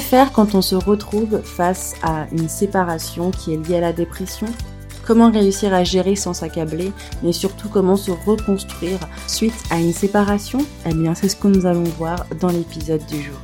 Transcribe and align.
Faire 0.00 0.32
quand 0.32 0.54
on 0.54 0.62
se 0.62 0.74
retrouve 0.74 1.42
face 1.42 1.94
à 2.02 2.26
une 2.30 2.48
séparation 2.48 3.30
qui 3.30 3.54
est 3.54 3.56
liée 3.56 3.76
à 3.76 3.80
la 3.80 3.92
dépression? 3.92 4.46
Comment 5.06 5.30
réussir 5.30 5.72
à 5.72 5.84
gérer 5.84 6.16
sans 6.16 6.34
s'accabler, 6.34 6.92
mais 7.22 7.32
surtout 7.32 7.68
comment 7.68 7.96
se 7.96 8.10
reconstruire 8.10 8.98
suite 9.26 9.54
à 9.70 9.78
une 9.78 9.92
séparation? 9.92 10.58
Eh 10.84 10.94
bien, 10.94 11.14
c'est 11.14 11.28
ce 11.28 11.36
que 11.36 11.48
nous 11.48 11.66
allons 11.66 11.84
voir 11.84 12.26
dans 12.40 12.48
l'épisode 12.48 13.04
du 13.06 13.22
jour. 13.22 13.36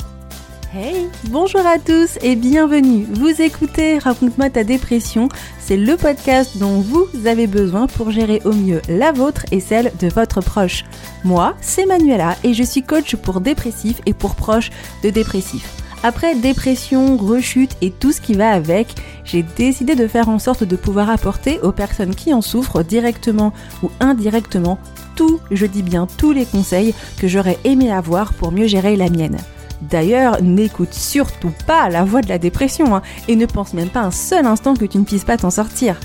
Hey, 0.75 1.09
bonjour 1.25 1.67
à 1.67 1.79
tous 1.79 2.19
et 2.23 2.37
bienvenue. 2.37 3.07
Vous 3.11 3.43
écoutez 3.43 3.99
Raconte-moi 3.99 4.51
ta 4.51 4.63
dépression. 4.63 5.29
C'est 5.59 5.77
le 5.77 5.97
podcast 5.97 6.59
dont 6.59 6.81
vous 6.81 7.09
avez 7.27 7.47
besoin 7.47 7.87
pour 7.87 8.11
gérer 8.11 8.41
au 8.45 8.53
mieux 8.53 8.83
la 8.89 9.13
vôtre 9.13 9.47
et 9.53 9.61
celle 9.61 9.93
de 10.01 10.09
votre 10.09 10.41
proche. 10.41 10.85
Moi, 11.25 11.55
c'est 11.61 11.87
Manuela 11.87 12.37
et 12.45 12.55
je 12.55 12.63
suis 12.63 12.83
coach 12.83 13.17
pour 13.17 13.41
dépressifs 13.41 14.01
et 14.07 14.15
pour 14.15 14.35
proches 14.35 14.71
de 15.03 15.11
dépressifs. 15.11 15.82
Après 16.05 16.35
dépression, 16.35 17.17
rechute 17.17 17.77
et 17.81 17.91
tout 17.93 18.11
ce 18.11 18.21
qui 18.21 18.35
va 18.35 18.51
avec, 18.51 18.89
j'ai 19.25 19.45
décidé 19.45 19.95
de 19.95 20.09
faire 20.09 20.29
en 20.29 20.41
sorte 20.41 20.65
de 20.65 20.75
pouvoir 20.75 21.11
apporter 21.11 21.61
aux 21.61 21.71
personnes 21.71 22.15
qui 22.15 22.35
en 22.35 22.43
souffrent 22.43 22.83
directement 22.83 23.53
ou 23.85 23.91
indirectement 24.01 24.79
tout, 25.15 25.41
je 25.53 25.67
dis 25.67 25.83
bien 25.83 26.09
tous 26.19 26.33
les 26.33 26.45
conseils 26.45 26.95
que 27.19 27.29
j'aurais 27.29 27.59
aimé 27.65 27.93
avoir 27.93 28.33
pour 28.35 28.51
mieux 28.51 28.67
gérer 28.67 28.97
la 28.97 29.11
mienne. 29.11 29.37
D'ailleurs, 29.81 30.43
n'écoute 30.43 30.93
surtout 30.93 31.53
pas 31.67 31.89
la 31.89 32.05
voix 32.05 32.21
de 32.21 32.29
la 32.29 32.39
dépression 32.39 32.97
hein, 32.97 33.03
et 33.29 33.37
ne 33.37 33.47
pense 33.47 33.73
même 33.73 33.89
pas 33.89 34.01
un 34.01 34.11
seul 34.11 34.47
instant 34.47 34.75
que 34.75 34.85
tu 34.85 34.99
ne 34.99 35.05
puisses 35.05 35.25
pas 35.25 35.37
t'en 35.37 35.51
sortir. 35.51 36.01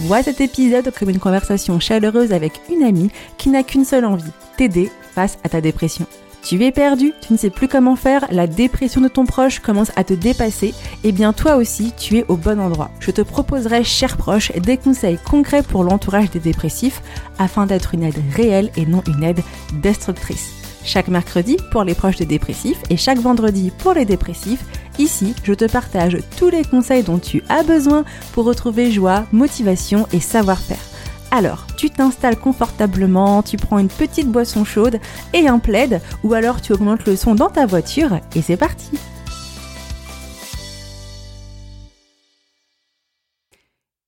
Vois 0.00 0.22
cet 0.22 0.40
épisode 0.40 0.92
comme 0.98 1.10
une 1.10 1.18
conversation 1.18 1.80
chaleureuse 1.80 2.32
avec 2.32 2.60
une 2.70 2.82
amie 2.82 3.10
qui 3.36 3.48
n'a 3.48 3.62
qu'une 3.62 3.84
seule 3.84 4.04
envie, 4.04 4.30
t'aider 4.56 4.90
face 5.14 5.38
à 5.42 5.48
ta 5.48 5.60
dépression. 5.60 6.06
Tu 6.48 6.64
es 6.64 6.72
perdu, 6.72 7.12
tu 7.20 7.34
ne 7.34 7.38
sais 7.38 7.50
plus 7.50 7.68
comment 7.68 7.94
faire, 7.94 8.26
la 8.30 8.46
dépression 8.46 9.02
de 9.02 9.08
ton 9.08 9.26
proche 9.26 9.58
commence 9.58 9.92
à 9.96 10.04
te 10.04 10.14
dépasser, 10.14 10.68
et 10.68 10.74
eh 11.04 11.12
bien 11.12 11.34
toi 11.34 11.56
aussi 11.56 11.92
tu 11.94 12.16
es 12.16 12.24
au 12.28 12.38
bon 12.38 12.58
endroit. 12.58 12.90
Je 13.00 13.10
te 13.10 13.20
proposerai, 13.20 13.84
cher 13.84 14.16
proche, 14.16 14.50
des 14.52 14.78
conseils 14.78 15.18
concrets 15.18 15.62
pour 15.62 15.84
l'entourage 15.84 16.30
des 16.30 16.38
dépressifs 16.38 17.02
afin 17.38 17.66
d'être 17.66 17.92
une 17.92 18.02
aide 18.02 18.22
réelle 18.34 18.70
et 18.78 18.86
non 18.86 19.02
une 19.06 19.24
aide 19.24 19.42
destructrice. 19.82 20.48
Chaque 20.86 21.08
mercredi 21.08 21.58
pour 21.70 21.84
les 21.84 21.94
proches 21.94 22.16
des 22.16 22.24
dépressifs 22.24 22.80
et 22.88 22.96
chaque 22.96 23.18
vendredi 23.18 23.70
pour 23.76 23.92
les 23.92 24.06
dépressifs, 24.06 24.64
ici 24.98 25.34
je 25.44 25.52
te 25.52 25.70
partage 25.70 26.16
tous 26.38 26.48
les 26.48 26.64
conseils 26.64 27.02
dont 27.02 27.18
tu 27.18 27.42
as 27.50 27.62
besoin 27.62 28.06
pour 28.32 28.46
retrouver 28.46 28.90
joie, 28.90 29.26
motivation 29.32 30.06
et 30.14 30.20
savoir-faire. 30.20 30.87
Alors, 31.30 31.66
tu 31.76 31.90
t'installes 31.90 32.38
confortablement, 32.38 33.42
tu 33.42 33.58
prends 33.58 33.78
une 33.78 33.88
petite 33.88 34.28
boisson 34.28 34.64
chaude 34.64 34.98
et 35.34 35.46
un 35.46 35.58
plaid, 35.58 36.00
ou 36.24 36.32
alors 36.32 36.62
tu 36.62 36.72
augmentes 36.72 37.04
le 37.04 37.16
son 37.16 37.34
dans 37.34 37.50
ta 37.50 37.66
voiture, 37.66 38.18
et 38.34 38.40
c'est 38.40 38.56
parti 38.56 38.92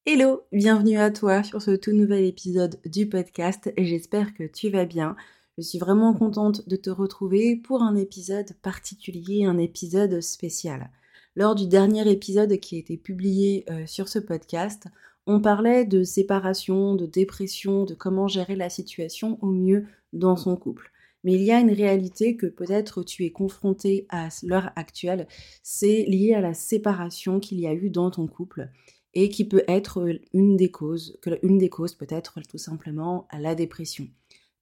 Hello, 0.07 0.45
bienvenue 0.51 0.99
à 0.99 1.11
toi 1.11 1.43
sur 1.43 1.61
ce 1.61 1.73
tout 1.73 1.93
nouvel 1.93 2.25
épisode 2.25 2.81
du 2.87 3.07
podcast, 3.07 3.71
j'espère 3.77 4.33
que 4.33 4.45
tu 4.45 4.71
vas 4.71 4.87
bien. 4.87 5.15
Je 5.59 5.63
suis 5.63 5.79
vraiment 5.79 6.15
contente 6.15 6.67
de 6.71 6.77
te 6.77 6.89
retrouver 6.89 7.55
pour 7.55 7.83
un 7.83 7.97
épisode 7.97 8.55
particulier, 8.63 9.45
un 9.45 9.59
épisode 9.59 10.23
spécial. 10.23 10.89
Lors 11.37 11.55
du 11.55 11.69
dernier 11.69 12.11
épisode 12.11 12.59
qui 12.59 12.77
a 12.77 12.79
été 12.79 12.97
publié 12.97 13.65
euh, 13.71 13.87
sur 13.87 14.09
ce 14.09 14.19
podcast, 14.19 14.87
on 15.31 15.41
parlait 15.41 15.85
de 15.85 16.03
séparation, 16.03 16.97
de 16.97 17.07
dépression, 17.07 17.85
de 17.85 17.95
comment 17.95 18.27
gérer 18.27 18.57
la 18.57 18.69
situation 18.69 19.39
au 19.43 19.53
mieux 19.53 19.87
dans 20.13 20.35
son 20.35 20.57
couple. 20.57 20.91
Mais 21.23 21.35
il 21.35 21.43
y 21.43 21.53
a 21.53 21.61
une 21.61 21.71
réalité 21.71 22.37
que 22.37 22.47
peut-être 22.47 23.05
tu 23.05 23.25
es 23.25 23.31
confronté 23.31 24.07
à 24.09 24.29
l'heure 24.43 24.73
actuelle, 24.75 25.29
c'est 25.63 26.03
lié 26.09 26.35
à 26.35 26.41
la 26.41 26.53
séparation 26.53 27.39
qu'il 27.39 27.61
y 27.61 27.69
a 27.69 27.75
eu 27.75 27.91
dans 27.91 28.11
ton 28.11 28.27
couple 28.27 28.71
et 29.15 29.29
qui 29.29 29.47
peut 29.47 29.63
être 29.69 30.05
une 30.33 30.57
des 30.57 30.73
causes, 30.73 31.17
une 31.45 31.59
des 31.59 31.69
causes 31.69 31.95
peut 31.95 32.09
être 32.09 32.41
tout 32.49 32.59
simplement 32.59 33.29
à 33.31 33.39
la 33.39 33.55
dépression. 33.55 34.09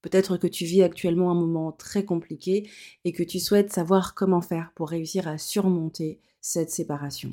Peut-être 0.03 0.37
que 0.37 0.47
tu 0.47 0.67
vis 0.67 0.83
actuellement 0.83 1.31
un 1.31 1.35
moment 1.35 1.73
très 1.73 2.05
compliqué 2.05 2.69
et 3.07 3.13
que 3.13 3.23
tu 3.23 3.41
souhaites 3.41 3.73
savoir 3.73 4.15
comment 4.15 4.43
faire 4.43 4.73
pour 4.75 4.91
réussir 4.91 5.29
à 5.29 5.39
surmonter 5.39 6.21
cette 6.43 6.71
séparation. 6.71 7.33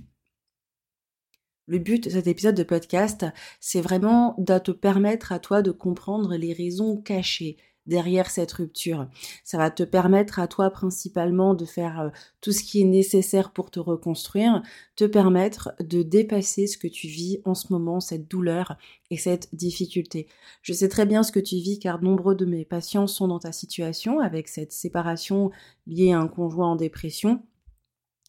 Le 1.68 1.80
but 1.80 2.03
de 2.03 2.09
cet 2.12 2.28
épisode 2.28 2.56
de 2.56 2.64
podcast, 2.64 3.26
c'est 3.59 3.81
vraiment 3.81 4.36
de 4.38 4.59
te 4.59 4.72
permettre 4.72 5.31
à 5.31 5.40
toi 5.40 5.64
de 5.64 5.72
comprendre 5.72 6.36
les 6.36 6.53
raisons 6.53 6.98
cachées 6.98 7.58
derrière 7.88 8.30
cette 8.30 8.52
rupture. 8.52 9.08
Ça 9.44 9.58
va 9.58 9.72
te 9.72 9.84
permettre 9.84 10.40
à 10.40 10.48
toi 10.48 10.70
principalement 10.70 11.53
de 11.53 11.66
faire 11.66 12.00
euh, 12.02 12.09
tout 12.42 12.52
ce 12.52 12.64
qui 12.64 12.81
est 12.81 12.86
nécessaire 12.86 13.52
pour 13.52 13.72
te 13.72 13.80
reconstruire, 13.80 14.62
te 14.96 15.06
permettre 15.06 15.74
de 15.80 16.03
dépasser 16.03 16.68
ce 16.68 16.78
que 16.78 16.88
tu 16.88 17.08
vis 17.08 17.42
en 17.46 17.53
ce 17.53 17.72
moment, 17.72 18.00
cette 18.00 18.30
douleur 18.30 18.78
et 19.12 19.18
cette 19.18 19.53
difficulté. 19.53 20.28
Je 20.62 20.74
sais 20.74 20.90
très 20.90 21.06
bien 21.06 21.24
ce 21.24 21.32
que 21.32 21.40
tu 21.40 21.56
vis 21.56 21.80
car 21.80 22.02
nombreux 22.02 22.36
de 22.36 22.46
mes 22.46 22.66
patients 22.66 23.08
sont 23.08 23.28
dans 23.28 23.40
ta 23.40 23.52
situation 23.52 24.20
avec 24.20 24.47
cette 24.47 24.72
séparation 24.72 25.52
liée 25.88 26.12
à 26.12 26.20
un 26.20 26.28
conjoint 26.28 26.72
en 26.72 26.76
dépression. 26.76 27.42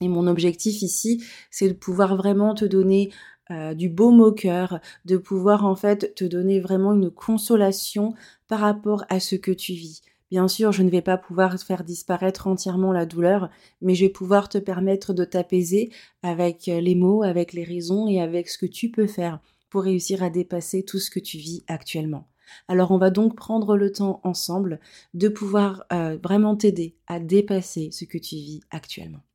Et 0.01 0.09
mon 0.09 0.27
objectif 0.27 0.83
ici, 0.83 1.25
c'est 1.51 1.69
de 1.69 1.75
pouvoir 1.75 2.17
vraiment 2.17 2.55
te 2.55 2.65
donner 2.65 3.11
euh, 3.51 3.75
du 3.75 3.89
beau 3.89 4.11
au 4.11 4.33
cœur, 4.33 4.81
de 5.05 5.17
pouvoir 5.17 5.65
en 5.65 5.77
fait 5.77 6.15
te 6.15 6.25
donner 6.25 6.61
vraiment 6.61 6.93
une 6.93 7.11
consolation 7.11 8.15
par 8.49 8.61
rapport 8.61 9.05
à 9.09 9.21
ce 9.21 9.37
que 9.37 9.53
tu 9.53 9.73
vis. 9.73 10.03
Bien 10.31 10.49
sûr, 10.49 10.73
je 10.73 10.83
ne 10.83 10.91
vais 10.91 11.03
pas 11.03 11.17
pouvoir 11.17 11.57
faire 11.61 11.85
disparaître 11.85 12.49
entièrement 12.49 12.93
la 12.93 13.07
douleur, 13.07 13.49
mais 13.81 13.95
je 13.95 14.07
vais 14.07 14.11
pouvoir 14.11 14.49
te 14.49 14.59
permettre 14.59 15.15
de 15.15 15.25
t'apaiser 15.25 15.91
avec 16.23 16.69
euh, 16.69 16.81
les 16.81 16.97
mots, 16.97 17.23
avec 17.23 17.53
les 17.53 17.63
raisons 17.65 18.09
et 18.09 18.21
avec 18.21 18.49
ce 18.49 18.59
que 18.59 18.67
tu 18.67 18.91
peux 18.91 19.07
faire 19.07 19.41
pour 19.71 19.85
réussir 19.85 20.23
à 20.23 20.31
dépasser 20.31 20.83
tout 20.83 20.99
ce 20.99 21.11
que 21.11 21.21
tu 21.21 21.39
vis 21.39 21.63
actuellement. 21.69 22.29
Alors 22.69 22.91
on 22.91 22.99
va 22.99 23.11
donc 23.11 23.37
prendre 23.37 23.77
le 23.77 23.93
temps 23.93 24.21
ensemble 24.25 24.81
de 25.15 25.29
pouvoir 25.29 25.85
euh, 25.93 26.19
vraiment 26.23 26.57
t'aider 26.57 26.97
à 27.07 27.21
dépasser 27.21 27.91
ce 27.93 28.05
que 28.05 28.19
tu 28.19 28.37
vis 28.37 28.61
actuellement. 28.71 29.26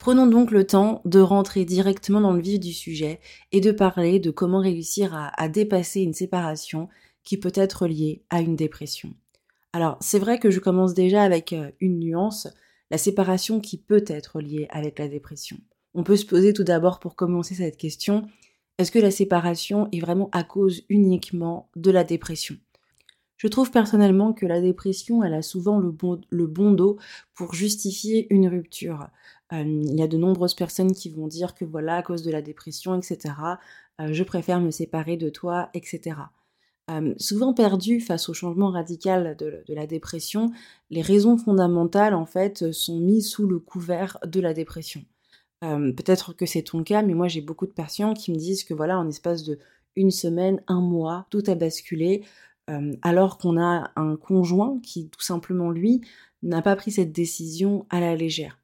Prenons 0.00 0.26
donc 0.26 0.50
le 0.50 0.66
temps 0.66 1.02
de 1.04 1.20
rentrer 1.20 1.66
directement 1.66 2.22
dans 2.22 2.32
le 2.32 2.40
vif 2.40 2.58
du 2.58 2.72
sujet 2.72 3.20
et 3.52 3.60
de 3.60 3.70
parler 3.70 4.18
de 4.18 4.30
comment 4.30 4.58
réussir 4.58 5.14
à, 5.36 5.48
dépasser 5.50 6.00
une 6.00 6.14
séparation 6.14 6.88
qui 7.22 7.36
peut 7.36 7.52
être 7.54 7.86
liée 7.86 8.22
à 8.30 8.40
une 8.40 8.56
dépression. 8.56 9.12
Alors 9.74 9.98
c'est 10.00 10.18
vrai 10.18 10.38
que 10.38 10.50
je 10.50 10.58
commence 10.58 10.94
déjà 10.94 11.22
avec 11.22 11.52
euh, 11.52 11.70
une 11.80 11.98
nuance, 11.98 12.48
la 12.90 12.96
séparation 12.96 13.60
qui 13.60 13.76
peut 13.76 14.02
être 14.06 14.40
liée 14.40 14.68
avec 14.70 14.98
la 14.98 15.06
dépression. 15.06 15.58
On 15.92 16.02
peut 16.02 16.16
se 16.16 16.24
poser 16.24 16.54
tout 16.54 16.64
d'abord 16.64 16.98
pour 16.98 17.14
commencer 17.14 17.54
cette 17.54 17.76
question, 17.76 18.26
est-ce 18.78 18.92
que 18.92 18.98
la 18.98 19.10
séparation 19.10 19.86
est 19.92 20.00
vraiment 20.00 20.30
à 20.32 20.44
cause 20.44 20.80
uniquement 20.88 21.68
de 21.76 21.90
la 21.90 22.04
dépression? 22.04 22.56
Je 23.36 23.48
trouve 23.48 23.70
personnellement 23.70 24.32
que 24.32 24.46
la 24.46 24.60
dépression, 24.60 25.22
elle 25.24 25.34
a 25.34 25.42
souvent 25.42 25.78
le 25.78 25.90
bon, 25.90 26.20
le 26.30 26.46
bon 26.46 26.72
dos 26.72 26.98
pour 27.34 27.54
justifier 27.54 28.26
une 28.28 28.48
rupture. 28.48 29.08
Euh, 29.52 29.62
il 29.62 29.98
y 29.98 30.02
a 30.02 30.08
de 30.08 30.16
nombreuses 30.16 30.54
personnes 30.54 30.92
qui 30.92 31.10
vont 31.10 31.26
dire 31.26 31.54
que 31.54 31.64
voilà, 31.64 31.96
à 31.96 32.02
cause 32.02 32.22
de 32.22 32.30
la 32.30 32.42
dépression, 32.42 32.96
etc., 32.96 33.34
euh, 34.00 34.12
je 34.12 34.24
préfère 34.24 34.60
me 34.60 34.70
séparer 34.70 35.16
de 35.16 35.28
toi, 35.28 35.70
etc. 35.74 36.16
Euh, 36.90 37.14
souvent 37.18 37.52
perdu 37.54 38.00
face 38.00 38.28
au 38.28 38.34
changement 38.34 38.70
radical 38.70 39.36
de, 39.36 39.62
la 39.68 39.86
dépression, 39.86 40.50
les 40.90 41.02
raisons 41.02 41.36
fondamentales, 41.36 42.14
en 42.14 42.26
fait, 42.26 42.72
sont 42.72 42.98
mises 42.98 43.28
sous 43.28 43.46
le 43.46 43.58
couvert 43.58 44.18
de 44.26 44.40
la 44.40 44.54
dépression. 44.54 45.04
Peut-être 45.62 46.32
que 46.32 46.46
c'est 46.46 46.62
ton 46.62 46.82
cas, 46.82 47.02
mais 47.02 47.12
moi 47.12 47.28
j'ai 47.28 47.42
beaucoup 47.42 47.66
de 47.66 47.72
patients 47.72 48.14
qui 48.14 48.32
me 48.32 48.38
disent 48.38 48.64
que 48.64 48.72
voilà, 48.72 48.98
en 48.98 49.06
espace 49.06 49.44
de 49.44 49.58
une 49.94 50.10
semaine, 50.10 50.62
un 50.68 50.80
mois, 50.80 51.26
tout 51.28 51.42
a 51.48 51.54
basculé, 51.54 52.24
alors 53.02 53.36
qu'on 53.36 53.60
a 53.60 53.90
un 53.94 54.16
conjoint 54.16 54.80
qui, 54.82 55.10
tout 55.10 55.20
simplement, 55.20 55.70
lui, 55.70 56.00
n'a 56.42 56.62
pas 56.62 56.76
pris 56.76 56.92
cette 56.92 57.12
décision 57.12 57.84
à 57.90 58.00
la 58.00 58.16
légère 58.16 58.59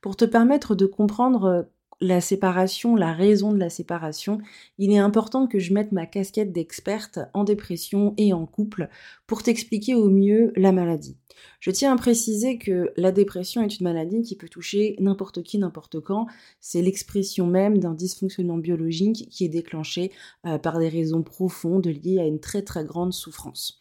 pour 0.00 0.16
te 0.16 0.24
permettre 0.24 0.74
de 0.74 0.86
comprendre 0.86 1.44
euh, 1.44 1.62
la 2.02 2.20
séparation, 2.20 2.96
la 2.96 3.12
raison 3.12 3.52
de 3.52 3.58
la 3.58 3.70
séparation, 3.70 4.38
il 4.78 4.90
est 4.90 4.98
important 4.98 5.46
que 5.46 5.60
je 5.60 5.72
mette 5.72 5.92
ma 5.92 6.04
casquette 6.04 6.52
d'experte 6.52 7.20
en 7.32 7.44
dépression 7.44 8.12
et 8.16 8.32
en 8.32 8.44
couple 8.44 8.88
pour 9.28 9.42
t'expliquer 9.42 9.94
au 9.94 10.10
mieux 10.10 10.52
la 10.56 10.72
maladie. 10.72 11.16
Je 11.60 11.70
tiens 11.70 11.92
à 11.92 11.96
préciser 11.96 12.58
que 12.58 12.92
la 12.96 13.12
dépression 13.12 13.62
est 13.62 13.78
une 13.78 13.84
maladie 13.84 14.22
qui 14.22 14.36
peut 14.36 14.48
toucher 14.48 14.96
n'importe 14.98 15.42
qui, 15.42 15.58
n'importe 15.58 16.00
quand. 16.00 16.26
C'est 16.60 16.82
l'expression 16.82 17.46
même 17.46 17.78
d'un 17.78 17.94
dysfonctionnement 17.94 18.58
biologique 18.58 19.28
qui 19.30 19.44
est 19.44 19.48
déclenché 19.48 20.10
euh, 20.44 20.58
par 20.58 20.78
des 20.80 20.88
raisons 20.88 21.22
profondes 21.22 21.86
liées 21.86 22.18
à 22.18 22.26
une 22.26 22.40
très 22.40 22.62
très 22.62 22.84
grande 22.84 23.12
souffrance. 23.12 23.80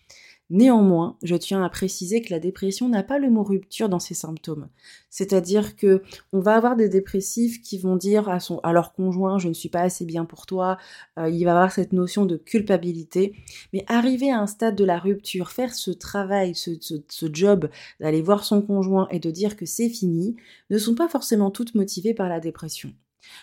Néanmoins, 0.54 1.16
je 1.24 1.38
tiens 1.38 1.64
à 1.64 1.70
préciser 1.70 2.22
que 2.22 2.30
la 2.30 2.40
dépression 2.40 2.90
n'a 2.90 3.04
pas 3.04 3.20
le 3.20 3.30
mot 3.30 3.42
rupture 3.42 3.88
dans 3.88 4.00
ses 4.00 4.14
symptômes. 4.14 4.68
C'est-à-dire 5.10 5.78
que 5.78 6.04
on 6.34 6.42
va 6.42 6.56
avoir 6.56 6.76
des 6.76 6.90
dépressifs 6.90 7.62
qui 7.62 7.78
vont 7.78 7.96
dire 7.96 8.28
à 8.28 8.42
son 8.42 8.60
à 8.60 8.74
leur 8.74 8.92
conjoint 8.92 9.40
je 9.40 9.48
ne 9.48 9.54
suis 9.54 9.70
pas 9.70 9.80
assez 9.80 10.04
bien 10.04 10.26
pour 10.26 10.46
toi, 10.46 10.78
euh, 11.18 11.30
il 11.30 11.46
va 11.46 11.52
avoir 11.52 11.72
cette 11.72 11.94
notion 11.94 12.26
de 12.26 12.36
culpabilité, 12.36 13.34
mais 13.72 13.86
arriver 13.88 14.30
à 14.30 14.42
un 14.42 14.48
stade 14.48 14.76
de 14.76 14.84
la 14.84 15.00
rupture, 15.00 15.52
faire 15.52 15.74
ce 15.74 15.90
travail, 15.90 16.54
ce, 16.54 16.72
ce 16.82 17.26
job 17.32 17.70
d'aller 18.02 18.22
voir 18.22 18.44
son 18.44 18.62
conjoint 18.62 19.08
et 19.10 19.20
de 19.20 19.32
dire 19.32 19.56
que 19.56 19.66
c'est 19.66 19.88
fini, 19.88 20.36
ne 20.70 20.78
sont 20.78 20.96
pas 20.96 21.08
forcément 21.08 21.50
toutes 21.50 21.76
motivées 21.76 22.14
par 22.14 22.28
la 22.28 22.42
dépression. 22.42 22.94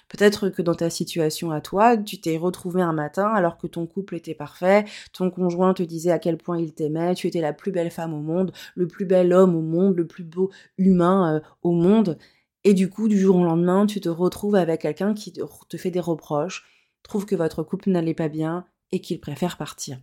Peut-être 0.08 0.48
que 0.48 0.62
dans 0.62 0.74
ta 0.74 0.90
situation 0.90 1.50
à 1.50 1.60
toi, 1.60 1.96
tu 1.96 2.20
t'es 2.20 2.36
retrouvé 2.36 2.82
un 2.82 2.92
matin 2.92 3.28
alors 3.28 3.58
que 3.58 3.66
ton 3.66 3.86
couple 3.86 4.16
était 4.16 4.34
parfait, 4.34 4.84
ton 5.12 5.30
conjoint 5.30 5.74
te 5.74 5.82
disait 5.82 6.10
à 6.10 6.18
quel 6.18 6.36
point 6.36 6.58
il 6.58 6.74
t'aimait, 6.74 7.14
tu 7.14 7.26
étais 7.26 7.40
la 7.40 7.52
plus 7.52 7.72
belle 7.72 7.90
femme 7.90 8.14
au 8.14 8.20
monde, 8.20 8.52
le 8.74 8.86
plus 8.86 9.04
bel 9.04 9.32
homme 9.32 9.54
au 9.54 9.62
monde, 9.62 9.96
le 9.96 10.06
plus 10.06 10.24
beau 10.24 10.50
humain 10.78 11.36
euh, 11.36 11.40
au 11.62 11.72
monde, 11.72 12.18
et 12.64 12.74
du 12.74 12.90
coup, 12.90 13.08
du 13.08 13.18
jour 13.18 13.36
au 13.36 13.44
lendemain, 13.44 13.86
tu 13.86 14.00
te 14.00 14.08
retrouves 14.08 14.56
avec 14.56 14.82
quelqu'un 14.82 15.14
qui 15.14 15.32
te 15.32 15.76
fait 15.76 15.90
des 15.90 16.00
reproches, 16.00 16.66
trouve 17.02 17.24
que 17.24 17.36
votre 17.36 17.62
couple 17.62 17.90
n'allait 17.90 18.14
pas 18.14 18.28
bien 18.28 18.66
et 18.92 19.00
qu'il 19.00 19.20
préfère 19.20 19.56
partir. 19.56 19.98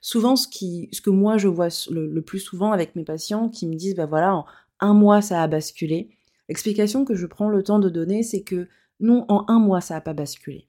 Souvent, 0.00 0.36
ce, 0.36 0.46
que 0.48 1.10
moi 1.10 1.38
je 1.38 1.48
vois 1.48 1.68
le, 1.90 2.20
plus 2.20 2.40
souvent 2.40 2.72
avec 2.72 2.96
mes 2.96 3.04
patients 3.04 3.48
qui 3.48 3.66
me 3.66 3.74
disent, 3.74 3.94
bah 3.94 4.06
voilà, 4.06 4.34
en 4.34 4.46
un 4.80 4.94
mois 4.94 5.22
ça 5.22 5.42
a 5.42 5.46
basculé, 5.46 6.10
l'explication 6.48 7.04
que 7.04 7.14
je 7.14 7.26
prends 7.26 7.48
le 7.48 7.62
temps 7.62 7.78
de 7.78 7.88
donner, 7.88 8.22
c'est 8.22 8.42
que 8.42 8.68
non, 9.00 9.24
en 9.28 9.44
un 9.48 9.58
mois, 9.58 9.80
ça 9.80 9.94
n'a 9.94 10.00
pas 10.00 10.14
basculé. 10.14 10.68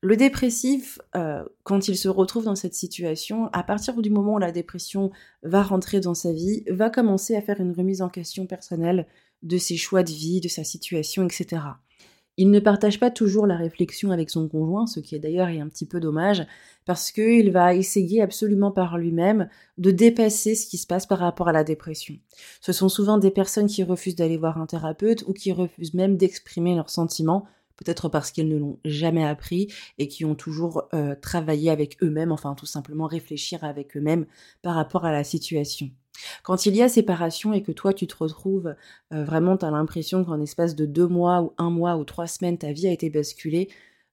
Le 0.00 0.16
dépressif, 0.16 1.00
euh, 1.16 1.44
quand 1.64 1.88
il 1.88 1.96
se 1.96 2.08
retrouve 2.08 2.44
dans 2.44 2.54
cette 2.54 2.74
situation, 2.74 3.48
à 3.52 3.62
partir 3.62 4.00
du 4.00 4.10
moment 4.10 4.34
où 4.34 4.38
la 4.38 4.52
dépression 4.52 5.10
va 5.42 5.62
rentrer 5.62 6.00
dans 6.00 6.14
sa 6.14 6.32
vie, 6.32 6.64
va 6.68 6.90
commencer 6.90 7.34
à 7.34 7.42
faire 7.42 7.60
une 7.60 7.72
remise 7.72 8.02
en 8.02 8.08
question 8.08 8.46
personnelle 8.46 9.06
de 9.42 9.58
ses 9.58 9.76
choix 9.76 10.02
de 10.02 10.10
vie, 10.10 10.40
de 10.40 10.48
sa 10.48 10.64
situation, 10.64 11.24
etc. 11.24 11.62
Il 12.38 12.50
ne 12.50 12.60
partage 12.60 13.00
pas 13.00 13.10
toujours 13.10 13.46
la 13.46 13.56
réflexion 13.56 14.10
avec 14.10 14.28
son 14.28 14.46
conjoint, 14.48 14.86
ce 14.86 15.00
qui 15.00 15.14
est 15.14 15.18
d'ailleurs 15.18 15.48
un 15.48 15.68
petit 15.68 15.86
peu 15.86 16.00
dommage, 16.00 16.46
parce 16.84 17.10
qu'il 17.10 17.50
va 17.50 17.74
essayer 17.74 18.20
absolument 18.20 18.70
par 18.70 18.98
lui-même 18.98 19.48
de 19.78 19.90
dépasser 19.90 20.54
ce 20.54 20.66
qui 20.66 20.76
se 20.76 20.86
passe 20.86 21.06
par 21.06 21.18
rapport 21.18 21.48
à 21.48 21.52
la 21.52 21.64
dépression. 21.64 22.16
Ce 22.60 22.72
sont 22.72 22.90
souvent 22.90 23.16
des 23.16 23.30
personnes 23.30 23.68
qui 23.68 23.82
refusent 23.82 24.16
d'aller 24.16 24.36
voir 24.36 24.58
un 24.58 24.66
thérapeute 24.66 25.24
ou 25.26 25.32
qui 25.32 25.50
refusent 25.50 25.94
même 25.94 26.16
d'exprimer 26.18 26.74
leurs 26.74 26.90
sentiments, 26.90 27.46
peut-être 27.76 28.08
parce 28.08 28.30
qu'ils 28.30 28.48
ne 28.48 28.56
l'ont 28.56 28.78
jamais 28.84 29.24
appris 29.24 29.72
et 29.98 30.08
qui 30.08 30.24
ont 30.24 30.34
toujours 30.34 30.84
euh, 30.94 31.14
travaillé 31.14 31.70
avec 31.70 32.02
eux-mêmes, 32.02 32.32
enfin 32.32 32.54
tout 32.54 32.66
simplement 32.66 33.06
réfléchir 33.06 33.64
avec 33.64 33.96
eux-mêmes 33.96 34.26
par 34.62 34.74
rapport 34.74 35.04
à 35.04 35.12
la 35.12 35.24
situation. 35.24 35.90
Quand 36.42 36.66
il 36.66 36.76
y 36.76 36.82
a 36.82 36.88
séparation 36.88 37.52
et 37.52 37.62
que 37.62 37.72
toi 37.72 37.92
tu 37.92 38.06
te 38.06 38.16
retrouves 38.16 38.74
euh, 39.12 39.24
vraiment, 39.24 39.56
tu 39.56 39.64
as 39.64 39.70
l'impression 39.70 40.24
qu'en 40.24 40.40
espace 40.40 40.74
de 40.74 40.86
deux 40.86 41.06
mois 41.08 41.42
ou 41.42 41.52
un 41.58 41.70
mois 41.70 41.96
ou 41.96 42.04
trois 42.04 42.26
semaines, 42.26 42.58
ta 42.58 42.72
vie 42.72 42.88
a 42.88 42.92
été 42.92 43.10
basculée, 43.10 43.68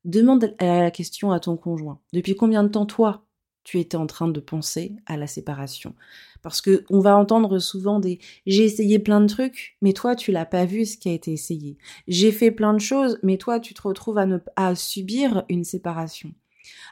demande 0.06 0.56
la 0.60 0.92
question 0.92 1.32
à 1.32 1.40
ton 1.40 1.58
conjoint. 1.58 2.00
Depuis 2.14 2.36
combien 2.36 2.64
de 2.64 2.70
temps 2.70 2.86
toi 2.86 3.26
tu 3.64 3.80
étais 3.80 3.96
en 3.96 4.08
train 4.08 4.28
de 4.28 4.40
penser 4.40 4.96
à 5.06 5.16
la 5.18 5.28
séparation? 5.28 5.96
Parce 6.42 6.60
que 6.62 6.84
on 6.90 7.00
va 7.00 7.16
entendre 7.16 7.60
souvent 7.60 8.00
des 8.00 8.20
j'ai 8.46 8.66
essayé 8.66 9.00
plein 9.00 9.22
de 9.22 9.28
trucs, 9.28 9.78
mais 9.82 9.94
toi 9.94 10.16
tu 10.16 10.32
l'as 10.32 10.46
pas 10.46 10.66
vu 10.66 10.86
ce 10.86 10.98
qui 10.98 11.10
a 11.10 11.14
été 11.14 11.32
essayé. 11.32 11.78
J'ai 12.08 12.32
fait 12.32 12.52
plein 12.52 12.74
de 12.74 12.80
choses, 12.80 13.20
mais 13.24 13.38
toi 13.38 13.60
tu 13.60 13.74
te 13.74 13.82
retrouves 13.82 14.20
à 14.56 14.76
subir 14.76 15.46
une 15.50 15.64
séparation. 15.64 16.34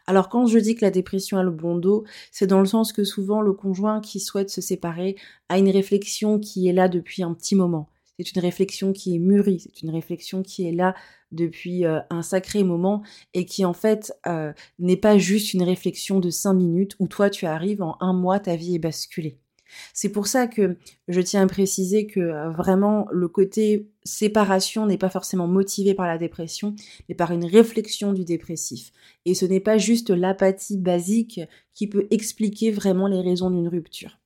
Alors 0.07 0.29
quand 0.29 0.45
je 0.47 0.59
dis 0.59 0.75
que 0.75 0.85
la 0.85 0.91
dépression 0.91 1.37
a 1.37 1.43
le 1.43 1.51
bon 1.51 1.75
dos, 1.77 2.03
c'est 2.31 2.47
dans 2.47 2.59
le 2.59 2.65
sens 2.65 2.93
que 2.93 3.03
souvent 3.03 3.41
le 3.41 3.53
conjoint 3.53 4.01
qui 4.01 4.19
souhaite 4.19 4.49
se 4.49 4.61
séparer 4.61 5.15
a 5.49 5.57
une 5.57 5.69
réflexion 5.69 6.39
qui 6.39 6.67
est 6.67 6.73
là 6.73 6.89
depuis 6.89 7.23
un 7.23 7.33
petit 7.33 7.55
moment. 7.55 7.89
C'est 8.17 8.35
une 8.35 8.41
réflexion 8.41 8.93
qui 8.93 9.15
est 9.15 9.19
mûrie, 9.19 9.61
c'est 9.61 9.81
une 9.81 9.89
réflexion 9.89 10.43
qui 10.43 10.67
est 10.67 10.71
là 10.71 10.95
depuis 11.31 11.85
euh, 11.85 11.99
un 12.09 12.21
sacré 12.21 12.63
moment 12.63 13.01
et 13.33 13.45
qui 13.45 13.65
en 13.65 13.73
fait 13.73 14.13
euh, 14.27 14.53
n'est 14.79 14.97
pas 14.97 15.17
juste 15.17 15.53
une 15.53 15.63
réflexion 15.63 16.19
de 16.19 16.29
cinq 16.29 16.53
minutes 16.53 16.95
où 16.99 17.07
toi 17.07 17.29
tu 17.29 17.45
arrives 17.45 17.81
en 17.81 17.97
un 17.99 18.13
mois 18.13 18.39
ta 18.39 18.55
vie 18.55 18.75
est 18.75 18.79
basculée. 18.79 19.40
C'est 19.93 20.09
pour 20.09 20.27
ça 20.27 20.47
que 20.47 20.77
je 21.07 21.21
tiens 21.21 21.43
à 21.43 21.47
préciser 21.47 22.07
que 22.07 22.19
euh, 22.19 22.49
vraiment 22.49 23.07
le 23.11 23.27
côté 23.27 23.89
séparation 24.03 24.85
n'est 24.85 24.97
pas 24.97 25.09
forcément 25.09 25.47
motivé 25.47 25.93
par 25.93 26.07
la 26.07 26.17
dépression, 26.17 26.75
mais 27.07 27.15
par 27.15 27.31
une 27.31 27.45
réflexion 27.45 28.13
du 28.13 28.25
dépressif. 28.25 28.91
Et 29.25 29.33
ce 29.33 29.45
n'est 29.45 29.59
pas 29.59 29.77
juste 29.77 30.09
l'apathie 30.09 30.77
basique 30.77 31.41
qui 31.73 31.87
peut 31.87 32.07
expliquer 32.11 32.71
vraiment 32.71 33.07
les 33.07 33.21
raisons 33.21 33.49
d'une 33.49 33.67
rupture. 33.67 34.20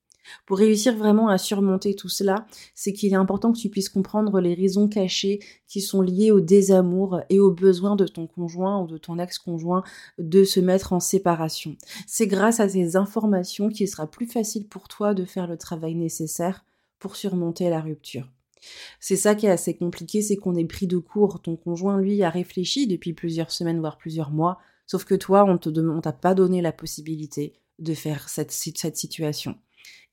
Pour 0.45 0.57
réussir 0.57 0.95
vraiment 0.95 1.29
à 1.29 1.37
surmonter 1.37 1.95
tout 1.95 2.09
cela, 2.09 2.45
c'est 2.73 2.93
qu'il 2.93 3.13
est 3.13 3.17
important 3.17 3.51
que 3.51 3.59
tu 3.59 3.69
puisses 3.69 3.89
comprendre 3.89 4.39
les 4.39 4.53
raisons 4.53 4.87
cachées 4.87 5.39
qui 5.67 5.81
sont 5.81 6.01
liées 6.01 6.31
au 6.31 6.41
désamour 6.41 7.21
et 7.29 7.39
au 7.39 7.51
besoin 7.51 7.95
de 7.95 8.05
ton 8.05 8.27
conjoint 8.27 8.81
ou 8.81 8.87
de 8.87 8.97
ton 8.97 9.19
ex-conjoint 9.19 9.83
de 10.17 10.43
se 10.43 10.59
mettre 10.59 10.93
en 10.93 10.99
séparation. 10.99 11.77
C'est 12.07 12.27
grâce 12.27 12.59
à 12.59 12.69
ces 12.69 12.95
informations 12.95 13.69
qu'il 13.69 13.87
sera 13.87 14.07
plus 14.07 14.27
facile 14.27 14.67
pour 14.67 14.87
toi 14.87 15.13
de 15.13 15.25
faire 15.25 15.47
le 15.47 15.57
travail 15.57 15.95
nécessaire 15.95 16.65
pour 16.99 17.15
surmonter 17.15 17.69
la 17.69 17.81
rupture. 17.81 18.27
C'est 18.99 19.15
ça 19.15 19.35
qui 19.35 19.45
est 19.45 19.51
assez 19.51 19.75
compliqué, 19.75 20.21
c'est 20.21 20.37
qu'on 20.37 20.55
est 20.55 20.65
pris 20.65 20.87
de 20.87 20.97
court. 20.97 21.41
Ton 21.41 21.55
conjoint, 21.55 21.99
lui, 21.99 22.23
a 22.23 22.29
réfléchi 22.29 22.87
depuis 22.87 23.13
plusieurs 23.13 23.51
semaines, 23.51 23.79
voire 23.79 23.97
plusieurs 23.97 24.31
mois, 24.31 24.57
sauf 24.87 25.05
que 25.05 25.15
toi, 25.15 25.45
on 25.45 25.53
ne 25.53 25.99
t'a 26.01 26.13
pas 26.13 26.33
donné 26.33 26.61
la 26.61 26.71
possibilité 26.71 27.53
de 27.79 27.93
faire 27.93 28.29
cette, 28.29 28.51
cette 28.51 28.97
situation. 28.97 29.55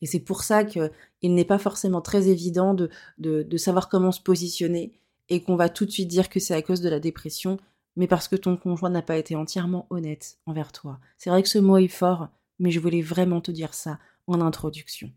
Et 0.01 0.07
c'est 0.07 0.21
pour 0.21 0.43
ça 0.43 0.65
qu'il 0.65 0.91
n'est 1.23 1.45
pas 1.45 1.59
forcément 1.59 2.01
très 2.01 2.29
évident 2.29 2.75
de, 2.75 3.57
savoir 3.57 3.89
comment 3.89 4.13
se 4.13 4.21
positionner 4.21 4.93
et 5.29 5.43
qu'on 5.43 5.57
va 5.57 5.69
tout 5.69 5.87
de 5.87 5.91
suite 5.91 6.09
dire 6.09 6.29
que 6.29 6.41
c'est 6.41 6.55
à 6.55 6.63
cause 6.63 6.81
de 6.81 6.89
la 6.89 7.01
dépression, 7.01 7.59
mais 7.97 8.07
parce 8.07 8.29
que 8.29 8.37
ton 8.37 8.57
conjoint 8.57 8.91
n'a 8.91 9.03
pas 9.03 9.17
été 9.17 9.37
entièrement 9.37 9.87
honnête 9.91 10.39
envers 10.47 10.73
toi. 10.73 10.99
C'est 11.19 11.31
vrai 11.31 11.43
que 11.43 11.49
ce 11.49 11.59
mot 11.59 11.77
est 11.77 11.89
fort, 11.89 12.29
mais 12.59 12.71
je 12.71 12.81
voulais 12.81 13.03
vraiment 13.03 13.41
te 13.41 13.51
dire 13.51 13.75
ça 13.75 13.99
en 14.27 14.41
introduction. 14.41 15.13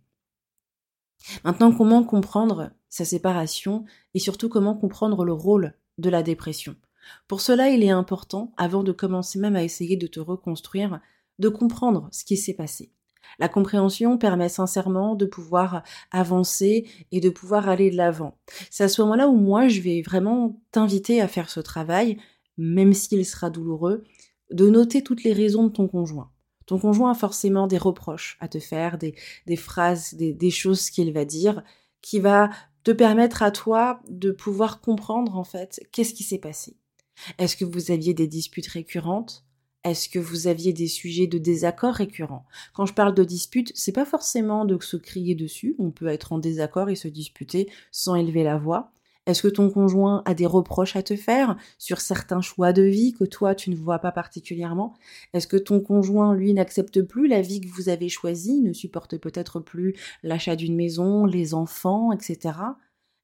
Maintenant, 1.43 1.71
comment 1.71 2.03
comprendre 2.03 2.71
sa 2.89 3.05
séparation 3.05 3.85
et 4.13 4.19
surtout 4.19 4.49
comment 4.49 4.75
comprendre 4.75 5.25
le 5.25 5.33
rôle 5.33 5.73
de 5.97 6.09
la 6.09 6.23
dépression? 6.23 6.75
Pour 7.27 7.41
cela, 7.41 7.69
il 7.69 7.83
est 7.83 7.89
important, 7.89 8.53
avant 8.57 8.83
de 8.83 8.91
commencer 8.91 9.39
même 9.39 9.55
à 9.55 9.63
essayer 9.63 9.97
de 9.97 10.07
te 10.07 10.19
reconstruire, 10.19 10.99
de 11.39 11.49
comprendre 11.49 12.09
ce 12.11 12.25
qui 12.25 12.37
s'est 12.37 12.53
passé. 12.53 12.91
La 13.39 13.49
compréhension 13.49 14.17
permet 14.17 14.49
sincèrement 14.49 15.15
de 15.15 15.25
pouvoir 15.25 15.83
avancer 16.11 16.87
et 17.11 17.19
de 17.19 17.29
pouvoir 17.29 17.69
aller 17.69 17.91
de 17.91 17.97
l'avant. 17.97 18.37
C'est 18.69 18.83
à 18.83 18.89
ce 18.89 19.01
moment-là 19.01 19.27
où 19.27 19.35
moi, 19.35 19.67
je 19.67 19.81
vais 19.81 20.01
vraiment 20.01 20.61
t'inviter 20.71 21.21
à 21.21 21.27
faire 21.27 21.49
ce 21.49 21.59
travail, 21.59 22.17
même 22.57 22.93
s'il 22.93 23.25
sera 23.25 23.49
douloureux, 23.49 24.03
de 24.51 24.69
noter 24.69 25.03
toutes 25.03 25.23
les 25.23 25.33
raisons 25.33 25.65
de 25.65 25.71
ton 25.71 25.87
conjoint. 25.87 26.31
Ton 26.65 26.79
conjoint 26.79 27.11
a 27.11 27.15
forcément 27.15 27.67
des 27.67 27.77
reproches 27.77 28.37
à 28.39 28.47
te 28.47 28.59
faire, 28.59 28.97
des, 28.97 29.15
phrases, 29.55 30.15
des, 30.15 30.33
des 30.33 30.49
choses 30.49 30.89
qu'il 30.89 31.13
va 31.13 31.25
dire, 31.25 31.63
qui 32.01 32.19
va 32.19 32.49
te 32.83 32.91
permettre 32.91 33.43
à 33.43 33.51
toi 33.51 33.99
de 34.09 34.31
pouvoir 34.31 34.81
comprendre 34.81 35.37
en 35.37 35.43
fait 35.43 35.81
qu'est-ce 35.91 36.13
qui 36.13 36.23
s'est 36.23 36.39
passé. 36.39 36.77
Est-ce 37.37 37.55
que 37.57 37.65
vous 37.65 37.91
aviez 37.91 38.13
des 38.13 38.27
disputes 38.27 38.67
récurrentes? 38.67 39.44
Est-ce 39.85 40.09
que 40.09 40.17
vous 40.17 40.47
aviez 40.47 40.73
des 40.73 40.87
sujets 40.87 41.27
de 41.27 41.37
désaccord 41.37 41.93
récurrents? 41.93 42.45
Quand 42.73 42.87
je 42.87 42.93
parle 42.93 43.13
de 43.13 43.23
dispute, 43.23 43.71
c'est 43.75 43.91
pas 43.91 44.03
forcément 44.03 44.65
de 44.65 44.81
se 44.83 44.97
crier 44.97 45.35
dessus, 45.35 45.75
on 45.77 45.91
peut 45.91 46.07
être 46.07 46.33
en 46.33 46.39
désaccord 46.39 46.89
et 46.89 46.95
se 46.95 47.07
disputer 47.07 47.69
sans 47.91 48.15
élever 48.15 48.43
la 48.43 48.57
voix. 48.57 48.91
Est-ce 49.27 49.43
que 49.43 49.47
ton 49.47 49.69
conjoint 49.69 50.23
a 50.25 50.33
des 50.33 50.47
reproches 50.47 50.95
à 50.95 51.03
te 51.03 51.15
faire 51.15 51.55
sur 51.77 52.01
certains 52.01 52.41
choix 52.41 52.73
de 52.73 52.81
vie 52.81 53.13
que 53.13 53.25
toi 53.25 53.53
tu 53.53 53.69
ne 53.69 53.75
vois 53.75 53.99
pas 53.99 54.11
particulièrement? 54.11 54.95
Est-ce 55.33 55.47
que 55.47 55.57
ton 55.57 55.79
conjoint, 55.79 56.33
lui, 56.33 56.53
n'accepte 56.53 57.03
plus 57.03 57.27
la 57.27 57.41
vie 57.41 57.61
que 57.61 57.69
vous 57.69 57.89
avez 57.89 58.09
choisie, 58.09 58.61
ne 58.61 58.73
supporte 58.73 59.17
peut-être 59.17 59.59
plus 59.59 59.95
l'achat 60.23 60.55
d'une 60.55 60.75
maison, 60.75 61.25
les 61.25 61.53
enfants, 61.53 62.11
etc. 62.11 62.57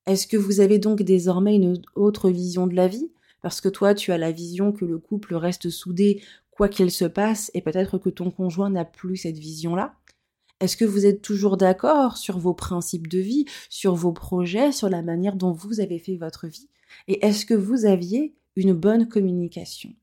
Est-ce 0.05 0.27
que 0.27 0.37
vous 0.37 0.59
avez 0.59 0.77
donc 0.77 1.01
désormais 1.01 1.55
une 1.55 1.81
autre 1.95 2.29
vision 2.29 2.67
de 2.67 2.75
la 2.75 2.87
vie? 2.87 3.11
Parce 3.41 3.59
que 3.59 3.69
toi, 3.69 3.93
tu 3.95 4.11
as 4.11 4.17
la 4.17 4.31
vision 4.31 4.71
que 4.71 4.85
le 4.85 4.99
couple 4.99 5.35
reste 5.35 5.69
soudé 5.69 6.21
quoi 6.51 6.69
qu'il 6.69 6.91
se 6.91 7.05
passe, 7.05 7.49
et 7.53 7.61
peut-être 7.61 7.97
que 7.97 8.09
ton 8.09 8.29
conjoint 8.29 8.69
n'a 8.69 8.85
plus 8.85 9.17
cette 9.17 9.37
vision-là. 9.37 9.95
Est-ce 10.59 10.77
que 10.77 10.85
vous 10.85 11.07
êtes 11.07 11.23
toujours 11.23 11.57
d'accord 11.57 12.17
sur 12.17 12.37
vos 12.37 12.53
principes 12.53 13.07
de 13.07 13.17
vie, 13.17 13.45
sur 13.69 13.95
vos 13.95 14.11
projets, 14.11 14.71
sur 14.71 14.89
la 14.89 15.01
manière 15.01 15.35
dont 15.35 15.51
vous 15.51 15.79
avez 15.79 15.97
fait 15.97 16.17
votre 16.17 16.47
vie? 16.47 16.69
Et 17.07 17.25
est-ce 17.25 17.45
que 17.45 17.55
vous 17.55 17.85
aviez 17.85 18.35
une 18.55 18.73
bonne 18.73 19.07
communication? 19.07 19.93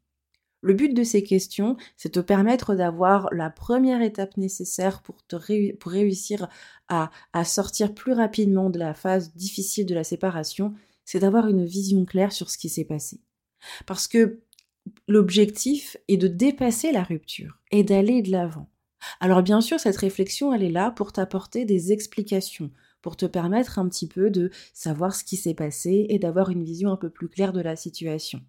Le 0.61 0.75
but 0.75 0.93
de 0.93 1.05
ces 1.05 1.23
questions, 1.23 1.77
c'est 1.97 2.11
te 2.11 2.21
permettre 2.21 2.75
d'avoir 2.75 3.33
la 3.33 3.51
première 3.51 4.03
étape 4.03 4.37
nécessaire 4.37 5.03
pour, 5.03 5.25
te 5.25 5.77
pour 5.77 5.93
réussir 5.93 6.49
à, 6.89 7.13
à 7.33 7.45
sortir 7.45 7.95
plus 7.95 8.13
rapidement 8.13 8.69
de 8.69 8.81
la 8.81 8.95
phase 8.95 9.33
difficile 9.35 9.87
de 9.87 9.95
la 9.95 10.03
séparation, 10.03 10.75
c'est 11.05 11.21
d'avoir 11.21 11.47
une 11.47 11.65
vision 11.65 12.05
claire 12.05 12.33
sur 12.33 12.51
ce 12.51 12.59
qui 12.59 12.69
s'est 12.69 12.85
passé. 12.85 13.21
Parce 13.87 14.09
que 14.09 14.41
l'objectif 15.09 15.97
est 16.07 16.19
de 16.19 16.29
dépasser 16.29 16.93
la 16.93 17.03
rupture 17.03 17.59
et 17.73 17.83
d'aller 17.83 18.23
de 18.23 18.31
l'avant. 18.31 18.69
Alors 19.21 19.43
bien 19.43 19.61
sûr, 19.61 19.81
cette 19.81 19.97
réflexion, 19.97 20.53
elle 20.53 20.63
est 20.63 20.71
là 20.71 20.91
pour 20.91 21.13
t'apporter 21.13 21.65
des 21.65 21.93
explications, 21.93 22.71
pour 23.01 23.17
te 23.17 23.27
permettre 23.27 23.79
un 23.79 23.89
petit 23.89 24.07
peu 24.07 24.31
de 24.31 24.51
savoir 24.75 25.15
ce 25.15 25.25
qui 25.25 25.37
s'est 25.37 25.55
passé 25.55 26.07
et 26.11 26.19
d'avoir 26.19 26.51
une 26.51 26.65
vision 26.65 26.93
un 26.93 26.97
peu 26.97 27.09
plus 27.09 27.29
claire 27.29 27.53
de 27.53 27.61
la 27.61 27.75
situation. 27.75 28.41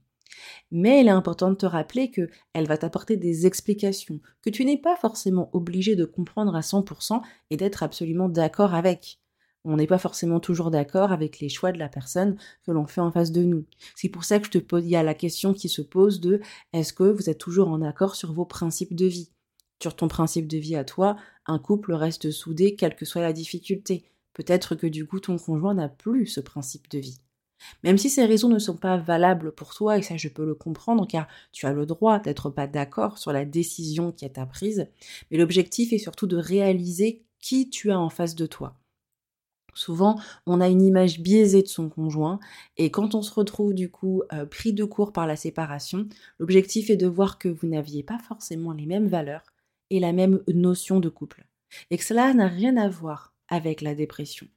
Mais 0.72 1.02
il 1.02 1.08
est 1.08 1.12
important 1.12 1.50
de 1.50 1.56
te 1.56 1.66
rappeler 1.66 2.12
que 2.12 2.30
elle 2.54 2.68
va 2.68 2.78
t'apporter 2.78 3.18
des 3.18 3.46
explications 3.46 4.20
que 4.42 4.50
tu 4.50 4.66
n'es 4.66 4.78
pas 4.78 4.96
forcément 4.96 5.50
obligé 5.54 5.96
de 5.96 6.06
comprendre 6.06 6.56
à 6.56 6.62
100% 6.62 7.22
et 7.50 7.58
d'être 7.58 7.84
absolument 7.84 8.30
d'accord 8.30 8.74
avec. 8.74 9.20
On 9.66 9.76
n'est 9.76 9.88
pas 9.88 9.98
forcément 9.98 10.40
toujours 10.40 10.72
d'accord 10.72 11.12
avec 11.12 11.40
les 11.40 11.50
choix 11.50 11.72
de 11.72 11.80
la 11.80 11.90
personne 11.90 12.38
que 12.66 12.72
l'on 12.72 12.88
fait 12.88 13.02
en 13.02 13.12
face 13.12 13.32
de 13.32 13.44
nous. 13.44 13.66
C'est 13.96 14.10
pour 14.10 14.24
ça 14.24 14.40
que 14.40 14.46
je 14.46 14.52
te 14.52 14.58
pose, 14.58 14.86
y 14.88 14.96
a 14.96 15.04
la 15.04 15.14
question 15.14 15.54
qui 15.54 15.68
se 15.68 15.82
pose 15.82 16.22
de 16.22 16.40
est-ce 16.72 16.94
que 16.94 17.04
vous 17.04 17.30
êtes 17.30 17.40
toujours 17.40 17.70
en 17.70 17.82
accord 17.82 18.16
sur 18.16 18.32
vos 18.32 18.46
principes 18.46 18.96
de 18.96 19.06
vie? 19.06 19.32
Sur 19.82 19.96
ton 19.96 20.08
principe 20.08 20.48
de 20.48 20.58
vie 20.58 20.76
à 20.76 20.86
toi, 20.86 21.18
un 21.46 21.60
couple 21.60 21.94
reste 21.94 22.32
soudé 22.32 22.76
quelle 22.76 22.96
que 22.96 23.06
soit 23.06 23.22
la 23.22 23.34
difficulté. 23.34 24.06
Peut-être 24.34 24.76
que 24.76 24.88
du 24.88 25.06
coup 25.06 25.20
ton 25.20 25.38
conjoint 25.38 25.74
n'a 25.74 25.90
plus 25.90 26.26
ce 26.28 26.40
principe 26.40 26.90
de 26.90 27.00
vie. 27.00 27.20
Même 27.84 27.98
si 27.98 28.10
ces 28.10 28.26
raisons 28.26 28.48
ne 28.48 28.60
sont 28.60 28.78
pas 28.78 28.98
valables 28.98 29.52
pour 29.52 29.74
toi, 29.74 29.98
et 29.98 30.02
ça 30.02 30.16
je 30.16 30.30
peux 30.30 30.46
le 30.46 30.56
comprendre 30.56 31.06
car 31.06 31.28
tu 31.52 31.66
as 31.66 31.74
le 31.74 31.86
droit 31.86 32.20
d'être 32.20 32.50
pas 32.50 32.68
d'accord 32.68 33.18
sur 33.18 33.34
la 33.34 33.44
décision 33.44 34.14
qui 34.14 34.24
est 34.24 34.30
ta 34.30 34.46
prise, 34.46 34.88
mais 35.30 35.38
l'objectif 35.38 35.92
est 35.92 35.98
surtout 35.98 36.28
de 36.28 36.38
réaliser 36.38 37.26
qui 37.42 37.70
tu 37.70 37.92
as 37.92 38.00
en 38.00 38.10
face 38.10 38.36
de 38.36 38.46
toi. 38.46 38.79
Souvent, 39.74 40.20
on 40.46 40.62
a 40.62 40.68
une 40.68 40.82
image 40.82 41.20
biaisée 41.20 41.62
de 41.62 41.68
son 41.68 41.90
conjoint 41.90 42.40
et 42.78 42.92
quand 42.92 43.16
on 43.16 43.22
se 43.22 43.34
retrouve 43.34 43.74
du 43.74 43.90
coup 43.90 44.24
euh, 44.34 44.46
pris 44.46 44.74
de 44.74 44.84
court 44.84 45.14
par 45.14 45.28
la 45.28 45.36
séparation, 45.36 46.08
l'objectif 46.40 46.90
est 46.90 46.98
de 46.98 47.08
voir 47.08 47.38
que 47.38 47.50
vous 47.50 47.68
n'aviez 47.68 48.04
pas 48.04 48.20
forcément 48.20 48.72
les 48.72 48.86
mêmes 48.86 49.08
valeurs 49.08 49.44
et 49.90 50.00
la 50.00 50.12
même 50.12 50.42
notion 50.48 51.00
de 51.00 51.10
couple. 51.10 51.46
Et 51.92 51.98
que 51.98 52.04
cela 52.04 52.34
n'a 52.34 52.48
rien 52.48 52.78
à 52.78 52.90
voir 52.90 53.34
avec 53.48 53.82
la 53.82 53.96
dépression. 53.96 54.48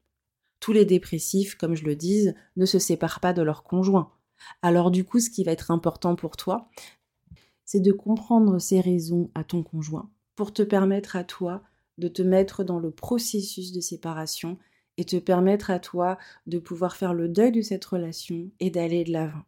Tous 0.60 0.72
les 0.72 0.84
dépressifs, 0.84 1.56
comme 1.56 1.74
je 1.74 1.84
le 1.84 1.96
dis, 1.96 2.28
ne 2.56 2.66
se 2.66 2.78
séparent 2.78 3.20
pas 3.20 3.32
de 3.32 3.42
leur 3.42 3.64
conjoint. 3.64 4.12
Alors 4.62 4.90
du 4.90 5.04
coup, 5.04 5.20
ce 5.20 5.30
qui 5.30 5.44
va 5.44 5.52
être 5.52 5.70
important 5.70 6.16
pour 6.16 6.36
toi, 6.36 6.68
c'est 7.64 7.80
de 7.80 7.92
comprendre 7.92 8.58
ces 8.58 8.80
raisons 8.80 9.30
à 9.34 9.44
ton 9.44 9.62
conjoint 9.62 10.10
pour 10.36 10.52
te 10.52 10.62
permettre 10.62 11.16
à 11.16 11.24
toi 11.24 11.62
de 11.98 12.08
te 12.08 12.22
mettre 12.22 12.64
dans 12.64 12.78
le 12.78 12.90
processus 12.90 13.72
de 13.72 13.80
séparation 13.80 14.58
et 14.98 15.04
te 15.04 15.16
permettre 15.16 15.70
à 15.70 15.78
toi 15.78 16.18
de 16.46 16.58
pouvoir 16.58 16.96
faire 16.96 17.14
le 17.14 17.28
deuil 17.28 17.52
de 17.52 17.62
cette 17.62 17.84
relation 17.84 18.50
et 18.60 18.70
d'aller 18.70 19.04
de 19.04 19.12
l'avant. 19.12 19.44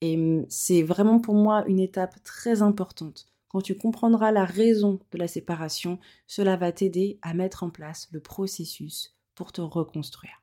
Et 0.00 0.16
hum, 0.16 0.46
c'est 0.48 0.82
vraiment 0.82 1.20
pour 1.20 1.34
moi 1.34 1.64
une 1.66 1.80
étape 1.80 2.22
très 2.24 2.62
importante. 2.62 3.26
Quand 3.48 3.60
tu 3.60 3.76
comprendras 3.76 4.30
la 4.30 4.44
raison 4.44 5.00
de 5.10 5.18
la 5.18 5.26
séparation, 5.26 5.98
cela 6.26 6.56
va 6.56 6.70
t'aider 6.70 7.18
à 7.22 7.34
mettre 7.34 7.64
en 7.64 7.70
place 7.70 8.08
le 8.12 8.20
processus 8.20 9.16
pour 9.34 9.52
te 9.52 9.60
reconstruire. 9.60 10.42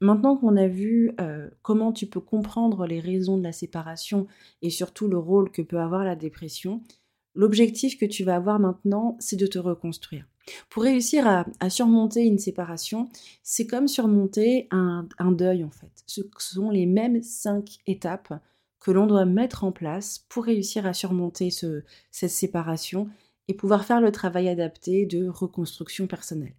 Maintenant 0.00 0.36
qu'on 0.36 0.56
a 0.56 0.66
vu 0.66 1.12
euh, 1.20 1.50
comment 1.60 1.92
tu 1.92 2.06
peux 2.06 2.20
comprendre 2.20 2.86
les 2.86 3.00
raisons 3.00 3.36
de 3.36 3.42
la 3.42 3.52
séparation 3.52 4.26
et 4.62 4.70
surtout 4.70 5.08
le 5.08 5.18
rôle 5.18 5.50
que 5.50 5.62
peut 5.62 5.78
avoir 5.78 6.04
la 6.04 6.16
dépression, 6.16 6.82
l'objectif 7.34 7.98
que 7.98 8.06
tu 8.06 8.24
vas 8.24 8.36
avoir 8.36 8.58
maintenant, 8.58 9.16
c'est 9.20 9.36
de 9.36 9.46
te 9.46 9.58
reconstruire. 9.58 10.26
Pour 10.68 10.82
réussir 10.82 11.26
à, 11.26 11.70
surmonter 11.70 12.22
une 12.22 12.38
séparation, 12.38 13.08
c'est 13.42 13.66
comme 13.66 13.88
surmonter 13.88 14.68
un, 14.70 15.06
deuil 15.32 15.64
en 15.64 15.70
fait. 15.70 15.90
Ce 16.06 16.22
sont 16.38 16.70
les 16.70 16.86
mêmes 16.86 17.22
cinq 17.22 17.78
étapes 17.86 18.32
que 18.80 18.90
l'on 18.90 19.06
doit 19.06 19.24
mettre 19.24 19.64
en 19.64 19.72
place 19.72 20.24
pour 20.28 20.44
réussir 20.44 20.86
à 20.86 20.92
surmonter 20.92 21.50
cette 21.50 22.30
séparation 22.30 23.08
et 23.48 23.54
pouvoir 23.54 23.84
faire 23.84 24.00
le 24.00 24.10
travail 24.10 24.48
adapté 24.48 25.06
de 25.06 25.28
reconstruction 25.28 26.06
personnelle. 26.06 26.54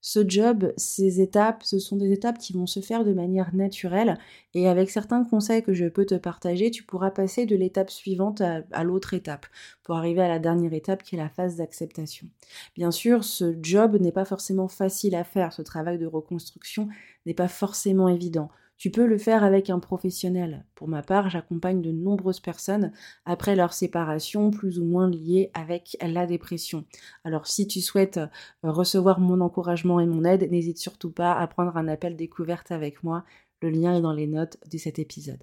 Ce 0.00 0.26
job, 0.26 0.72
ces 0.76 1.20
étapes, 1.20 1.62
ce 1.62 1.78
sont 1.78 1.96
des 1.96 2.10
étapes 2.12 2.38
qui 2.38 2.54
vont 2.54 2.66
se 2.66 2.80
faire 2.80 3.04
de 3.04 3.12
manière 3.12 3.54
naturelle 3.54 4.18
et 4.54 4.66
avec 4.68 4.90
certains 4.90 5.24
conseils 5.24 5.62
que 5.62 5.74
je 5.74 5.86
peux 5.86 6.06
te 6.06 6.14
partager, 6.14 6.70
tu 6.70 6.82
pourras 6.82 7.10
passer 7.10 7.44
de 7.44 7.54
l'étape 7.54 7.90
suivante 7.90 8.40
à, 8.40 8.84
l'autre 8.84 9.12
étape 9.12 9.46
pour 9.82 9.96
arriver 9.96 10.22
à 10.22 10.28
la 10.28 10.38
dernière 10.38 10.72
étape 10.72 11.02
qui 11.02 11.16
est 11.16 11.18
la 11.18 11.28
phase 11.28 11.56
d'acceptation. 11.56 12.28
Bien 12.74 12.90
sûr, 12.90 13.24
ce 13.24 13.56
job 13.60 13.96
n'est 14.00 14.12
pas 14.12 14.24
forcément 14.24 14.68
facile 14.68 15.14
à 15.14 15.24
faire, 15.24 15.52
ce 15.52 15.62
travail 15.62 15.98
de 15.98 16.06
reconstruction 16.06 16.88
n'est 17.26 17.34
pas 17.34 17.48
forcément 17.48 18.08
évident. 18.08 18.50
Tu 18.80 18.90
peux 18.90 19.04
le 19.04 19.18
faire 19.18 19.44
avec 19.44 19.68
un 19.68 19.78
professionnel. 19.78 20.64
Pour 20.74 20.88
ma 20.88 21.02
part, 21.02 21.28
j'accompagne 21.28 21.82
de 21.82 21.92
nombreuses 21.92 22.40
personnes 22.40 22.92
après 23.26 23.54
leur 23.54 23.74
séparation, 23.74 24.50
plus 24.50 24.78
ou 24.78 24.86
moins 24.86 25.10
liée 25.10 25.50
avec 25.52 25.98
la 26.00 26.24
dépression. 26.24 26.86
Alors 27.22 27.46
si 27.46 27.66
tu 27.66 27.82
souhaites 27.82 28.16
euh, 28.16 28.28
recevoir 28.62 29.20
mon 29.20 29.42
encouragement 29.42 30.00
et 30.00 30.06
mon 30.06 30.24
aide, 30.24 30.50
n'hésite 30.50 30.78
surtout 30.78 31.10
pas 31.10 31.34
à 31.34 31.46
prendre 31.46 31.76
un 31.76 31.88
appel 31.88 32.16
découverte 32.16 32.72
avec 32.72 33.04
moi. 33.04 33.26
Le 33.60 33.68
lien 33.68 33.94
est 33.98 34.00
dans 34.00 34.14
les 34.14 34.26
notes 34.26 34.56
de 34.72 34.78
cet 34.78 34.98
épisode. 34.98 35.42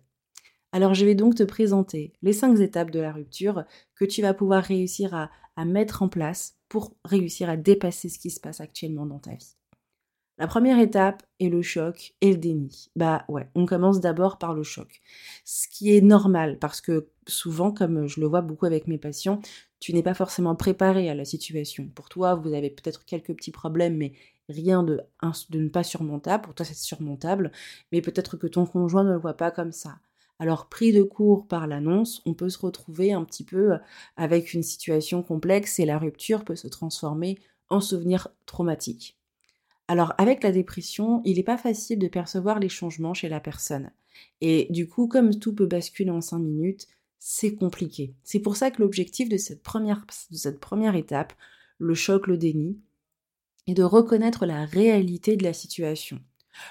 Alors 0.71 0.95
je 0.95 1.05
vais 1.05 1.13
donc 1.13 1.35
te 1.35 1.43
présenter 1.43 2.13
les 2.23 2.33
cinq 2.33 2.59
étapes 2.59 2.89
de 2.89 2.99
la 2.99 3.11
rupture 3.11 3.65
que 3.93 4.05
tu 4.05 4.23
vas 4.23 4.33
pouvoir 4.33 4.63
réussir 4.63 5.13
à, 5.13 5.29
à 5.55 5.63
mettre 5.63 6.01
en 6.01 6.09
place 6.09 6.55
pour 6.69 6.95
réussir 7.05 7.51
à 7.51 7.55
dépasser 7.55 8.09
ce 8.09 8.17
qui 8.17 8.31
se 8.31 8.39
passe 8.39 8.61
actuellement 8.61 9.05
dans 9.05 9.19
ta 9.19 9.35
vie. 9.35 9.56
La 10.39 10.45
première 10.47 10.79
étape 10.79 11.23
est 11.39 11.49
le 11.49 11.63
choc 11.63 12.13
et 12.21 12.31
le 12.31 12.37
déni. 12.37 12.89
Bah 12.95 13.25
ouais, 13.27 13.49
on 13.55 13.65
commence 13.65 13.99
d'abord 13.99 14.37
par 14.37 14.53
le 14.53 14.61
choc. 14.61 15.01
Ce 15.45 15.67
qui 15.67 15.95
est 15.95 16.01
normal 16.01 16.59
parce 16.59 16.79
que 16.79 17.07
souvent, 17.27 17.71
comme 17.71 18.05
je 18.07 18.19
le 18.19 18.27
vois 18.27 18.41
beaucoup 18.41 18.67
avec 18.67 18.87
mes 18.87 18.99
patients, 18.99 19.39
tu 19.79 19.93
n'es 19.93 20.03
pas 20.03 20.13
forcément 20.13 20.55
préparé 20.55 21.09
à 21.09 21.15
la 21.15 21.25
situation. 21.25 21.89
Pour 21.95 22.09
toi, 22.09 22.35
vous 22.35 22.53
avez 22.53 22.69
peut-être 22.69 23.03
quelques 23.05 23.35
petits 23.35 23.51
problèmes, 23.51 23.97
mais 23.97 24.13
rien 24.47 24.83
de, 24.83 25.01
de 25.49 25.59
ne 25.59 25.69
pas 25.69 25.83
surmontable. 25.83 26.43
Pour 26.43 26.53
toi, 26.53 26.65
c'est 26.65 26.75
surmontable, 26.75 27.51
mais 27.91 28.01
peut-être 28.01 28.37
que 28.37 28.47
ton 28.47 28.65
conjoint 28.67 29.03
ne 29.03 29.13
le 29.13 29.19
voit 29.19 29.37
pas 29.37 29.49
comme 29.51 29.71
ça. 29.71 29.97
Alors, 30.39 30.69
pris 30.69 30.93
de 30.93 31.01
court 31.01 31.47
par 31.47 31.65
l'annonce, 31.65 32.21
on 32.27 32.35
peut 32.35 32.49
se 32.49 32.59
retrouver 32.59 33.11
un 33.11 33.23
petit 33.23 33.43
peu 33.43 33.73
avec 34.17 34.53
une 34.53 34.61
situation 34.63 35.23
complexe 35.23 35.79
et 35.79 35.85
la 35.85 35.97
rupture 35.97 36.45
peut 36.45 36.55
se 36.55 36.67
transformer 36.67 37.39
en 37.69 37.81
souvenir 37.81 38.27
traumatique. 38.45 39.16
Alors 39.87 40.13
avec 40.17 40.43
la 40.43 40.51
dépression, 40.51 41.21
il 41.23 41.37
n'est 41.37 41.43
pas 41.43 41.57
facile 41.57 41.99
de 41.99 42.07
percevoir 42.07 42.59
les 42.59 42.69
changements 42.69 43.13
chez 43.13 43.29
la 43.29 43.39
personne. 43.39 43.91
Et 44.41 44.67
du 44.69 44.87
coup, 44.87 45.07
comme 45.07 45.39
tout 45.39 45.53
peut 45.53 45.65
basculer 45.65 46.09
en 46.09 46.21
5 46.21 46.39
minutes, 46.39 46.87
c'est 47.19 47.55
compliqué. 47.55 48.13
C'est 48.23 48.39
pour 48.39 48.57
ça 48.57 48.71
que 48.71 48.81
l'objectif 48.81 49.29
de 49.29 49.37
cette 49.37 49.63
première, 49.63 50.95
étape, 50.95 51.33
le 51.77 51.93
choc, 51.93 52.27
le 52.27 52.37
déni, 52.37 52.79
est 53.67 53.73
de 53.73 53.83
reconnaître 53.83 54.45
la 54.45 54.65
réalité 54.65 55.35
de 55.35 55.43
la 55.43 55.53
situation. 55.53 56.19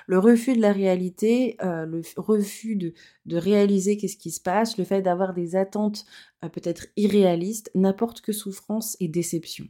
Le 0.07 0.19
refus 0.19 0.55
de 0.55 0.61
la 0.61 0.73
réalité, 0.73 1.57
euh, 1.63 1.87
le 1.87 2.03
refus 2.17 2.77
de, 2.77 2.93
de 3.27 3.37
réaliser 3.37 3.97
qu'est-ce 3.97 4.17
qui 4.17 4.33
se 4.33 4.41
passe, 4.41 4.79
le 4.79 4.85
fait 4.85 5.01
d'avoir 5.01 5.33
des 5.33 5.55
attentes 5.55 6.05
euh, 6.45 6.49
peut-être 6.49 6.87
irréalistes, 6.97 7.71
n'apporte 7.75 8.21
que 8.21 8.33
souffrance 8.33 8.97
et 8.99 9.09
déception. 9.09 9.69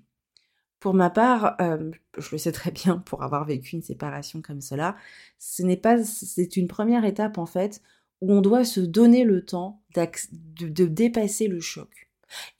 Pour 0.86 0.94
ma 0.94 1.10
part, 1.10 1.56
euh, 1.60 1.90
je 2.16 2.28
le 2.30 2.38
sais 2.38 2.52
très 2.52 2.70
bien 2.70 2.98
pour 2.98 3.24
avoir 3.24 3.44
vécu 3.44 3.74
une 3.74 3.82
séparation 3.82 4.40
comme 4.40 4.60
cela, 4.60 4.94
ce 5.36 5.64
n'est 5.64 5.76
pas, 5.76 6.04
c'est 6.04 6.56
une 6.56 6.68
première 6.68 7.04
étape 7.04 7.38
en 7.38 7.46
fait 7.46 7.82
où 8.20 8.32
on 8.32 8.40
doit 8.40 8.64
se 8.64 8.78
donner 8.78 9.24
le 9.24 9.44
temps 9.44 9.82
de, 9.96 10.86
dépasser 10.86 11.48
le 11.48 11.58
choc. 11.58 12.08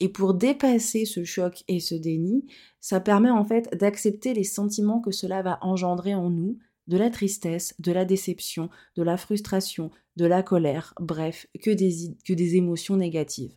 Et 0.01 0.09
pour 0.09 0.33
dépasser 0.33 1.05
ce 1.05 1.23
choc 1.23 1.63
et 1.69 1.79
ce 1.79 1.95
déni, 1.95 2.45
ça 2.81 2.99
permet 2.99 3.29
en 3.29 3.45
fait 3.45 3.73
d'accepter 3.77 4.33
les 4.33 4.43
sentiments 4.43 4.99
que 4.99 5.11
cela 5.11 5.41
va 5.41 5.57
engendrer 5.61 6.13
en 6.13 6.29
nous, 6.29 6.59
de 6.87 6.97
la 6.97 7.09
tristesse, 7.09 7.75
de 7.79 7.93
la 7.93 8.03
déception, 8.03 8.69
de 8.97 9.03
la 9.03 9.15
frustration, 9.15 9.89
de 10.17 10.25
la 10.25 10.43
colère, 10.43 10.93
bref, 10.99 11.47
que 11.63 11.71
des, 11.71 12.17
que 12.25 12.33
des 12.33 12.57
émotions 12.57 12.97
négatives. 12.97 13.55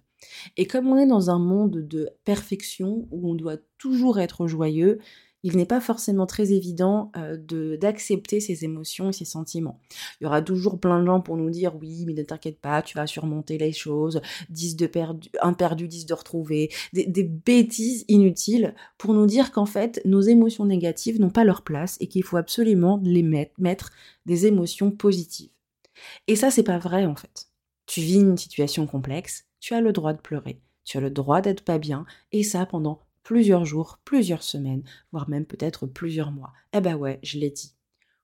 Et 0.56 0.66
comme 0.66 0.88
on 0.88 0.98
est 0.98 1.06
dans 1.06 1.30
un 1.30 1.38
monde 1.38 1.86
de 1.86 2.10
perfection 2.24 3.06
où 3.10 3.30
on 3.30 3.34
doit 3.34 3.58
toujours 3.78 4.18
être 4.18 4.46
joyeux, 4.46 4.98
il 5.42 5.56
n'est 5.56 5.66
pas 5.66 5.80
forcément 5.80 6.26
très 6.26 6.52
évident 6.52 7.10
euh, 7.16 7.76
d'accepter 7.78 8.40
ses 8.40 8.64
émotions 8.64 9.08
et 9.08 9.12
ses 9.12 9.24
sentiments. 9.24 9.80
Il 10.20 10.24
y 10.24 10.26
aura 10.26 10.42
toujours 10.42 10.78
plein 10.78 11.00
de 11.00 11.06
gens 11.06 11.20
pour 11.20 11.36
nous 11.36 11.50
dire 11.50 11.74
oui, 11.76 12.04
mais 12.06 12.12
ne 12.12 12.22
t'inquiète 12.22 12.60
pas, 12.60 12.82
tu 12.82 12.96
vas 12.96 13.06
surmonter 13.06 13.56
les 13.56 13.72
choses, 13.72 14.20
10 14.50 14.76
de 14.76 14.86
perdu, 14.86 15.30
un 15.40 15.54
perdu, 15.54 15.88
10 15.88 16.06
de 16.06 16.14
retrouver, 16.14 16.70
des, 16.92 17.06
des 17.06 17.24
bêtises 17.24 18.04
inutiles 18.08 18.74
pour 18.98 19.14
nous 19.14 19.26
dire 19.26 19.52
qu'en 19.52 19.66
fait, 19.66 20.00
nos 20.04 20.20
émotions 20.20 20.66
négatives 20.66 21.20
n'ont 21.20 21.30
pas 21.30 21.44
leur 21.44 21.62
place 21.62 21.96
et 22.00 22.06
qu'il 22.06 22.22
faut 22.22 22.36
absolument 22.36 23.00
les 23.02 23.22
mettre, 23.22 23.52
mettre 23.58 23.90
des 24.26 24.46
émotions 24.46 24.90
positives. 24.90 25.50
Et 26.26 26.36
ça, 26.36 26.50
c'est 26.50 26.62
pas 26.62 26.78
vrai 26.78 27.06
en 27.06 27.16
fait. 27.16 27.46
Tu 27.86 28.00
vis 28.00 28.20
une 28.20 28.36
situation 28.36 28.86
complexe, 28.86 29.46
tu 29.60 29.74
as 29.74 29.80
le 29.80 29.92
droit 29.92 30.12
de 30.12 30.20
pleurer, 30.20 30.60
tu 30.84 30.98
as 30.98 31.00
le 31.00 31.10
droit 31.10 31.40
d'être 31.40 31.64
pas 31.64 31.78
bien, 31.78 32.04
et 32.32 32.42
ça 32.42 32.66
pendant 32.66 33.00
plusieurs 33.22 33.64
jours, 33.64 33.98
plusieurs 34.04 34.42
semaines, 34.42 34.82
voire 35.12 35.28
même 35.28 35.44
peut-être 35.46 35.86
plusieurs 35.86 36.32
mois. 36.32 36.52
Eh 36.72 36.80
ben 36.80 36.96
ouais, 36.96 37.20
je 37.22 37.38
l'ai 37.38 37.50
dit. 37.50 37.74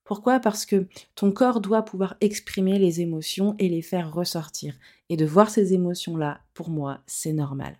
Pourquoi? 0.03 0.39
Parce 0.39 0.65
que 0.65 0.87
ton 1.15 1.31
corps 1.31 1.59
doit 1.59 1.83
pouvoir 1.83 2.15
exprimer 2.21 2.79
les 2.79 3.01
émotions 3.01 3.55
et 3.59 3.67
les 3.67 3.81
faire 3.81 4.13
ressortir. 4.13 4.73
Et 5.09 5.17
de 5.17 5.25
voir 5.25 5.49
ces 5.49 5.73
émotions-là, 5.73 6.39
pour 6.53 6.69
moi, 6.69 7.01
c'est 7.07 7.33
normal. 7.33 7.77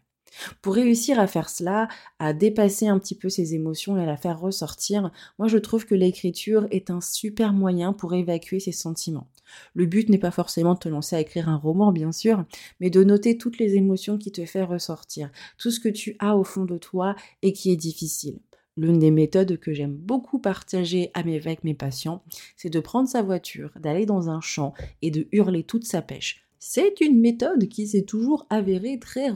Pour 0.62 0.76
réussir 0.76 1.20
à 1.20 1.28
faire 1.28 1.50
cela, 1.50 1.88
à 2.20 2.34
dépasser 2.34 2.88
un 2.88 3.00
petit 3.00 3.16
peu 3.16 3.30
ses 3.30 3.56
émotions 3.56 3.98
et 3.98 4.04
à 4.04 4.06
la 4.06 4.18
faire 4.18 4.40
ressortir, 4.40 5.12
moi 5.40 5.48
je 5.48 5.58
trouve 5.58 5.86
que 5.86 5.96
l'écriture 5.96 6.68
est 6.72 6.90
un 6.90 7.02
super 7.02 7.54
moyen 7.54 7.94
pour 7.94 8.14
évacuer 8.14 8.60
ses 8.60 8.72
sentiments. 8.72 9.28
Le 9.74 9.86
but 9.86 10.10
n'est 10.10 10.18
pas 10.18 10.32
forcément 10.32 10.74
de 10.74 10.80
te 10.80 10.90
lancer 10.90 11.16
à 11.16 11.22
écrire 11.22 11.50
un 11.50 11.56
roman, 11.56 11.92
bien 11.92 12.12
sûr, 12.12 12.44
mais 12.80 12.90
de 12.90 13.04
noter 13.04 13.38
toutes 13.38 13.58
les 13.60 13.76
émotions 13.76 14.18
qui 14.18 14.32
te 14.32 14.46
font 14.46 14.66
ressortir, 14.66 15.32
tout 15.58 15.72
ce 15.72 15.80
que 15.80 15.90
tu 15.90 16.16
as 16.20 16.36
au 16.36 16.44
fond 16.44 16.66
de 16.66 16.78
toi 16.78 17.16
et 17.42 17.54
qui 17.54 17.72
est 17.72 17.78
difficile. 17.78 18.40
L'une 18.76 19.00
des 19.00 19.10
méthodes 19.10 19.58
que 19.58 19.74
j'aime 19.74 19.96
beaucoup 19.96 20.38
partager 20.38 21.10
avec 21.16 21.64
mes 21.64 21.74
patients, 21.74 22.22
c'est 22.56 22.70
de 22.70 22.80
prendre 22.80 23.10
sa 23.10 23.24
voiture, 23.24 23.72
d'aller 23.80 24.06
dans 24.06 24.30
un 24.30 24.40
champ 24.40 24.74
et 25.02 25.10
de 25.10 25.28
hurler 25.32 25.64
toute 25.64 25.86
sa 25.86 26.04
pêche. 26.04 26.48
C'est 26.60 27.02
une 27.02 27.20
méthode 27.20 27.68
qui 27.70 27.88
s'est 27.88 28.04
toujours 28.04 28.46
avérée 28.50 29.00
très 29.00 29.30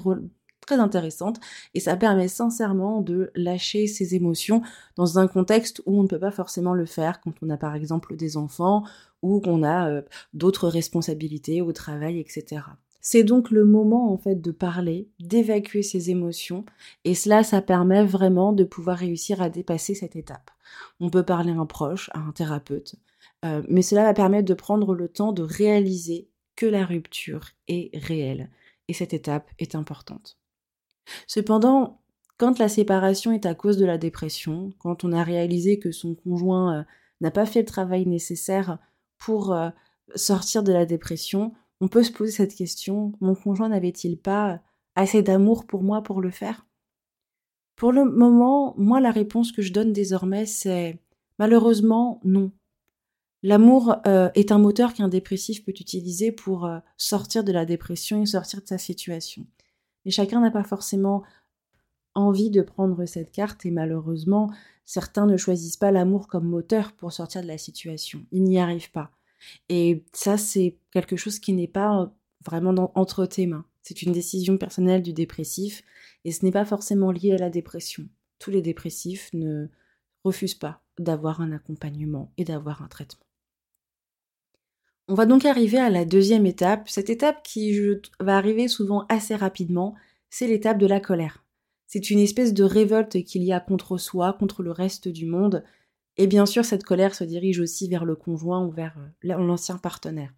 très 0.72 0.80
intéressante 0.80 1.42
et 1.74 1.82
ça 1.82 1.98
permet 1.98 2.30
sincèrement 2.30 3.02
de 3.02 3.30
lâcher 3.36 3.88
ses 3.88 4.16
émotions 4.16 4.62
dans 4.96 5.20
un 5.20 5.28
contexte 5.28 5.82
où 5.86 6.00
on 6.00 6.04
ne 6.04 6.08
peut 6.08 6.20
pas 6.20 6.32
forcément 6.32 6.74
le 6.74 6.86
faire 6.86 7.20
quand 7.20 7.34
on 7.42 7.50
a 7.50 7.58
par 7.58 7.76
exemple 7.76 8.16
des 8.16 8.38
enfants 8.38 8.84
ou 9.22 9.42
qu'on 9.42 9.64
a 9.64 9.90
euh, 9.90 10.02
d'autres 10.34 10.70
responsabilités 10.70 11.62
au 11.62 11.74
travail, 11.74 12.20
etc. 12.20 12.62
C'est 13.02 13.24
donc 13.24 13.52
le 13.52 13.66
moment 13.66 14.14
en 14.14 14.18
fait 14.18 14.40
de 14.40 14.52
parler, 14.52 15.10
d'évacuer 15.20 15.84
ses 15.84 16.10
émotions 16.10 16.64
et 17.04 17.16
cela 17.16 17.44
ça 17.44 17.62
permet 17.62 18.06
vraiment 18.06 18.54
de 18.54 18.64
pouvoir 18.64 18.98
réussir 18.98 19.42
à 19.42 19.50
dépasser 19.50 19.94
cette 19.94 20.16
étape. 20.16 20.52
On 21.02 21.10
peut 21.10 21.24
parler 21.24 21.52
à 21.52 21.60
un 21.60 21.66
proche, 21.66 22.10
à 22.14 22.20
un 22.20 22.32
thérapeute, 22.32 22.96
euh, 23.44 23.62
mais 23.68 23.82
cela 23.82 24.04
va 24.04 24.14
permettre 24.14 24.48
de 24.48 24.54
prendre 24.54 24.96
le 24.96 25.10
temps 25.10 25.34
de 25.34 25.42
réaliser 25.42 26.30
que 26.56 26.66
la 26.66 26.86
rupture 26.86 27.50
est 27.68 27.90
réelle 27.94 28.50
et 28.88 28.94
cette 28.94 29.14
étape 29.14 29.50
est 29.58 29.76
importante. 29.76 30.41
Cependant, 31.28 32.02
quand 32.42 32.58
la 32.58 32.70
séparation 32.70 33.32
est 33.32 33.46
à 33.46 33.54
cause 33.54 33.78
de 33.78 33.86
la 33.86 34.00
dépression, 34.00 34.72
quand 34.80 35.04
on 35.04 35.12
a 35.12 35.24
réalisé 35.24 35.78
que 35.78 35.92
son 35.92 36.16
conjoint 36.16 36.80
euh, 36.80 36.84
n'a 37.22 37.30
pas 37.30 37.46
fait 37.46 37.60
le 37.60 37.68
travail 37.68 38.08
nécessaire 38.08 38.80
pour 39.20 39.54
euh, 39.54 39.70
sortir 40.16 40.64
de 40.64 40.74
la 40.74 40.88
dépression, 40.88 41.54
on 41.82 41.88
peut 41.88 42.02
se 42.02 42.12
poser 42.12 42.32
cette 42.32 42.56
question, 42.56 43.14
mon 43.22 43.36
conjoint 43.36 43.70
n'avait-il 43.70 44.18
pas 44.18 44.60
assez 44.96 45.22
d'amour 45.22 45.68
pour 45.68 45.84
moi 45.84 46.02
pour 46.02 46.20
le 46.20 46.32
faire? 46.32 46.66
Pour 47.76 47.92
le 47.92 48.06
moment, 48.06 48.74
moi 48.76 49.00
la 49.00 49.12
réponse 49.12 49.52
que 49.52 49.62
je 49.62 49.72
donne 49.72 49.94
désormais 49.94 50.48
c'est 50.48 51.00
malheureusement 51.38 52.20
non. 52.24 52.52
L'amour 53.44 53.98
euh, 54.08 54.32
est 54.34 54.52
un 54.52 54.58
moteur 54.58 54.96
qu'un 54.96 55.10
dépressif 55.10 55.64
peut 55.64 55.74
utiliser 55.80 56.32
pour 56.32 56.68
sortir 56.98 57.44
de 57.44 57.52
la 57.52 57.66
dépression 57.66 58.24
et 58.24 58.26
sortir 58.26 58.64
de 58.64 58.68
sa 58.68 58.80
situation. 58.80 59.46
Mais 60.06 60.12
chacun 60.12 60.42
n'a 60.42 60.52
pas 60.52 60.64
forcément 60.64 61.24
envie 62.14 62.50
de 62.50 62.62
prendre 62.62 63.06
cette 63.06 63.32
carte 63.32 63.66
et 63.66 63.72
malheureusement, 63.72 64.52
certains 64.86 65.26
ne 65.26 65.38
choisissent 65.38 65.78
pas 65.78 65.92
l'amour 65.92 66.28
comme 66.28 66.48
moteur 66.48 66.94
pour 66.94 67.14
sortir 67.14 67.42
de 67.42 67.48
la 67.48 67.58
situation. 67.58 68.26
Ils 68.32 68.44
n'y 68.44 68.60
arrivent 68.60 68.92
pas. 68.92 69.12
Et 69.70 70.04
ça, 70.14 70.38
c'est 70.38 70.78
quelque 70.92 71.16
chose 71.16 71.40
qui 71.40 71.54
n'est 71.54 71.68
pas 71.68 72.14
vraiment 72.46 72.92
entre 72.96 73.26
tes 73.26 73.48
mains. 73.48 73.66
C'est 73.82 74.02
une 74.04 74.12
décision 74.12 74.58
personnelle 74.58 75.02
du 75.02 75.14
dépressif 75.14 75.84
et 76.26 76.32
ce 76.32 76.46
n'est 76.46 76.52
pas 76.52 76.66
forcément 76.66 77.12
lié 77.12 77.34
à 77.34 77.38
la 77.38 77.50
dépression. 77.50 78.08
Tous 78.40 78.52
les 78.52 78.62
dépressifs 78.62 79.32
ne 79.34 79.68
refusent 80.24 80.56
pas 80.56 80.84
d'avoir 81.00 81.42
un 81.42 81.52
accompagnement 81.52 82.32
et 82.38 82.44
d'avoir 82.44 82.84
un 82.84 82.88
traitement. 82.88 83.26
On 85.12 85.14
va 85.14 85.26
donc 85.26 85.44
arriver 85.44 85.78
à 85.78 85.90
la 85.90 86.06
deuxième 86.06 86.46
étape. 86.46 86.88
Cette 86.88 87.10
étape 87.10 87.44
qui 87.44 87.78
va 88.22 88.38
arriver 88.38 88.70
souvent 88.70 89.06
assez 89.10 89.36
rapidement, 89.36 89.94
c'est 90.30 90.48
l'étape 90.48 90.78
de 90.78 90.86
la 90.88 91.02
colère. 91.02 91.44
C'est 91.86 92.12
une 92.12 92.20
espèce 92.20 92.54
de 92.54 92.64
révolte 92.64 93.22
qu'il 93.26 93.44
y 93.44 93.52
a 93.52 93.60
contre 93.60 93.98
soi, 93.98 94.32
contre 94.32 94.64
le 94.64 94.72
reste 94.72 95.10
du 95.10 95.26
monde. 95.26 95.66
Et 96.16 96.28
bien 96.28 96.46
sûr, 96.46 96.64
cette 96.64 96.86
colère 96.86 97.14
se 97.14 97.26
dirige 97.26 97.60
aussi 97.60 97.90
vers 97.90 98.06
le 98.06 98.16
conjoint 98.16 98.66
ou 98.66 98.72
vers 98.72 98.96
euh, 99.00 99.36
l'ancien 99.38 99.78
partenaire. 99.78 100.34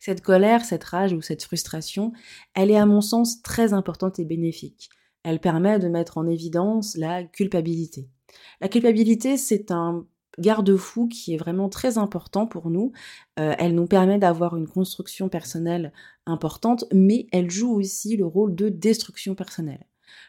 Cette 0.00 0.22
colère, 0.22 0.64
cette 0.64 0.82
rage 0.82 1.12
ou 1.12 1.20
cette 1.20 1.44
frustration, 1.44 2.12
elle 2.54 2.72
est 2.72 2.76
à 2.76 2.84
mon 2.84 3.00
sens 3.00 3.42
très 3.42 3.74
importante 3.74 4.18
et 4.18 4.24
bénéfique. 4.24 4.90
Elle 5.22 5.38
permet 5.38 5.78
de 5.78 5.86
mettre 5.86 6.18
en 6.18 6.26
évidence 6.26 6.96
la 6.96 7.22
culpabilité. 7.22 8.08
La 8.60 8.68
culpabilité, 8.68 9.36
c'est 9.36 9.70
un 9.70 10.04
garde-fou 10.38 11.08
qui 11.08 11.34
est 11.34 11.36
vraiment 11.36 11.68
très 11.68 11.98
important 11.98 12.46
pour 12.46 12.70
nous. 12.70 12.92
Euh, 13.38 13.54
elle 13.58 13.74
nous 13.74 13.86
permet 13.86 14.18
d'avoir 14.18 14.56
une 14.56 14.68
construction 14.68 15.28
personnelle 15.28 15.92
importante, 16.26 16.84
mais 16.92 17.26
elle 17.32 17.50
joue 17.50 17.72
aussi 17.72 18.16
le 18.16 18.26
rôle 18.26 18.54
de 18.54 18.68
destruction 18.68 19.34
personnelle. 19.34 19.86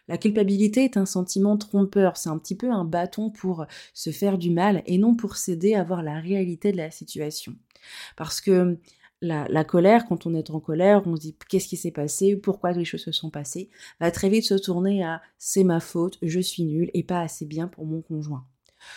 La 0.08 0.18
culpabilité 0.18 0.84
est 0.84 0.98
un 0.98 1.06
sentiment 1.06 1.58
trompeur, 1.58 2.18
c'est 2.18 2.30
un 2.30 2.38
petit 2.38 2.56
peu 2.56 2.72
un 2.72 2.86
bâton 2.86 3.30
pour 3.30 3.66
se 3.94 4.12
faire 4.12 4.38
du 4.38 4.50
mal 4.50 4.84
et 4.86 4.98
non 4.98 5.16
pour 5.16 5.38
s'aider 5.38 5.76
à 5.76 5.84
voir 5.84 6.04
la 6.04 6.20
réalité 6.20 6.72
de 6.72 6.78
la 6.78 6.92
situation. 6.92 7.56
Parce 8.18 8.42
que 8.42 8.78
la, 9.22 9.48
la, 9.48 9.64
colère, 9.64 10.06
quand 10.06 10.26
on 10.26 10.34
est 10.34 10.50
en 10.50 10.60
colère, 10.60 11.04
on 11.06 11.16
se 11.16 11.22
dit 11.22 11.38
qu'est-ce 11.50 11.70
qui 11.70 11.78
s'est 11.78 11.92
passé, 11.92 12.36
pourquoi 12.36 12.74
les 12.74 12.84
choses 12.84 13.04
se 13.04 13.14
sont 13.14 13.30
passées, 13.30 13.70
va 14.02 14.12
très 14.12 14.30
vite 14.30 14.44
se 14.44 14.56
tourner 14.56 15.04
à 15.04 15.22
c'est 15.38 15.64
ma 15.64 15.80
faute, 15.80 16.18
je 16.22 16.40
suis 16.42 16.64
nul 16.64 16.92
et 16.94 17.04
pas 17.04 17.22
assez 17.22 17.46
bien 17.46 17.68
pour 17.68 17.86
mon 17.86 18.02
conjoint. 18.02 18.46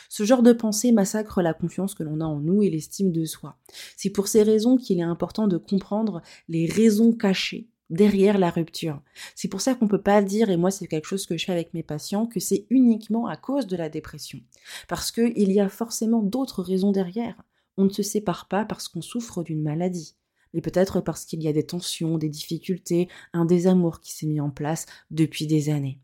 Ce 0.09 0.25
genre 0.25 0.42
de 0.42 0.53
pensée 0.53 0.92
massacre 0.92 1.42
la 1.42 1.55
confiance 1.55 1.94
que 1.94 2.03
l'on 2.03 2.20
a 2.20 2.25
en 2.25 2.40
nous 2.40 2.62
et 2.62 2.70
l'estime 2.70 3.12
de 3.12 3.25
soi. 3.25 3.57
C'est 3.96 4.11
pour 4.11 4.29
ces 4.29 4.42
raisons 4.42 4.77
qu'il 4.77 4.99
est 4.99 5.03
important 5.03 5.49
de 5.49 5.57
comprendre 5.57 6.22
les 6.49 6.66
raisons 6.66 7.12
cachées 7.12 7.68
derrière 7.90 8.38
la 8.38 8.51
rupture. 8.51 9.01
C'est 9.35 9.49
pour 9.49 9.61
ça 9.61 9.75
qu'on 9.75 9.88
peut 9.88 10.03
pas 10.03 10.22
dire, 10.22 10.51
et 10.51 10.57
moi 10.57 10.70
c'est 10.70 10.88
quelque 10.88 11.07
chose 11.07 11.27
que 11.27 11.37
je 11.37 11.44
fais 11.44 11.53
avec 11.53 11.72
mes 11.72 11.85
patients, 11.85 12.27
que 12.27 12.40
c'est 12.40 12.66
uniquement 12.70 13.27
à 13.27 13.37
cause 13.37 13.66
de 13.66 13.77
la 13.77 13.88
dépression. 13.88 14.40
Parce 14.88 15.12
qu'il 15.12 15.53
y 15.53 15.61
a 15.61 15.68
forcément 15.68 16.22
d'autres 16.22 16.62
raisons 16.62 16.90
derrière. 16.90 17.42
On 17.77 17.85
ne 17.85 17.90
se 17.90 18.03
sépare 18.03 18.49
pas 18.49 18.64
parce 18.64 18.88
qu'on 18.88 19.03
souffre 19.03 19.42
d'une 19.42 19.62
maladie 19.62 20.16
mais 20.57 20.62
peut-être 20.62 21.03
parce 21.03 21.27
qu'il 21.27 21.42
y 21.42 21.49
a 21.49 21.53
des 21.53 21.66
tensions, 21.66 22.16
des 22.16 22.31
difficultés, 22.31 23.09
un 23.35 23.44
désamour 23.44 24.01
qui 24.01 24.12
s'est 24.12 24.27
mis 24.27 24.40
en 24.40 24.49
place 24.49 24.87
depuis 25.11 25.46
des 25.46 25.68
années. 25.68 26.01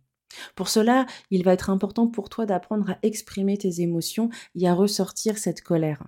Pour 0.54 0.68
cela, 0.68 1.06
il 1.30 1.44
va 1.44 1.52
être 1.52 1.70
important 1.70 2.06
pour 2.08 2.28
toi 2.28 2.46
d'apprendre 2.46 2.90
à 2.90 2.98
exprimer 3.02 3.56
tes 3.56 3.80
émotions 3.80 4.30
et 4.54 4.68
à 4.68 4.74
ressortir 4.74 5.38
cette 5.38 5.62
colère. 5.62 6.04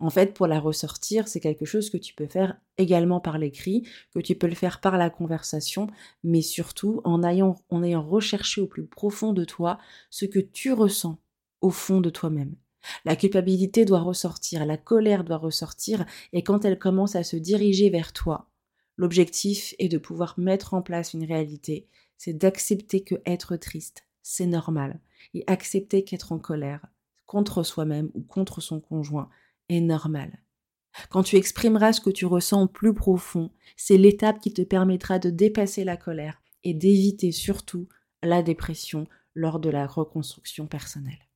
En 0.00 0.10
fait, 0.10 0.34
pour 0.34 0.46
la 0.46 0.60
ressortir, 0.60 1.28
c'est 1.28 1.40
quelque 1.40 1.64
chose 1.64 1.90
que 1.90 1.96
tu 1.96 2.14
peux 2.14 2.26
faire 2.26 2.56
également 2.78 3.20
par 3.20 3.38
l'écrit, 3.38 3.86
que 4.14 4.20
tu 4.20 4.34
peux 4.34 4.46
le 4.46 4.54
faire 4.54 4.80
par 4.80 4.98
la 4.98 5.10
conversation, 5.10 5.88
mais 6.24 6.42
surtout 6.42 7.00
en 7.04 7.22
ayant, 7.22 7.56
recherché 7.70 8.60
au 8.60 8.66
plus 8.66 8.86
profond 8.86 9.32
de 9.32 9.44
toi 9.44 9.78
ce 10.10 10.24
que 10.24 10.40
tu 10.40 10.72
ressens 10.72 11.18
au 11.60 11.70
fond 11.70 12.00
de 12.00 12.10
toi-même. 12.10 12.54
La 13.04 13.16
culpabilité 13.16 13.84
doit 13.84 14.00
ressortir, 14.00 14.64
la 14.64 14.76
colère 14.76 15.24
doit 15.24 15.36
ressortir, 15.36 16.06
et 16.32 16.42
quand 16.42 16.64
elle 16.64 16.78
commence 16.78 17.16
à 17.16 17.24
se 17.24 17.36
diriger 17.36 17.90
vers 17.90 18.12
toi, 18.12 18.50
l'objectif 18.96 19.74
est 19.78 19.88
de 19.88 19.98
pouvoir 19.98 20.34
mettre 20.38 20.74
en 20.74 20.82
place 20.82 21.12
une 21.12 21.24
réalité 21.24 21.88
c'est 22.18 22.34
d'accepter 22.34 23.02
que 23.02 23.14
être 23.24 23.56
triste, 23.56 24.06
c'est 24.22 24.46
normal, 24.46 25.00
et 25.32 25.44
accepter 25.46 26.04
qu'être 26.04 26.32
en 26.32 26.38
colère 26.38 26.84
contre 27.26 27.62
soi-même 27.62 28.10
ou 28.14 28.22
contre 28.22 28.60
son 28.60 28.80
conjoint 28.80 29.30
est 29.68 29.80
normal. 29.80 30.42
Quand 31.10 31.22
tu 31.22 31.36
exprimeras 31.36 31.92
ce 31.92 32.00
que 32.00 32.10
tu 32.10 32.26
ressens 32.26 32.62
au 32.62 32.68
plus 32.68 32.94
profond, 32.94 33.50
c'est 33.76 33.98
l'étape 33.98 34.40
qui 34.40 34.52
te 34.52 34.62
permettra 34.62 35.18
de 35.18 35.30
dépasser 35.30 35.84
la 35.84 35.96
colère 35.96 36.42
et 36.64 36.74
d'éviter 36.74 37.32
surtout 37.32 37.88
la 38.22 38.42
dépression 38.42 39.06
lors 39.34 39.60
de 39.60 39.70
la 39.70 39.86
reconstruction 39.86 40.66
personnelle. 40.66 41.28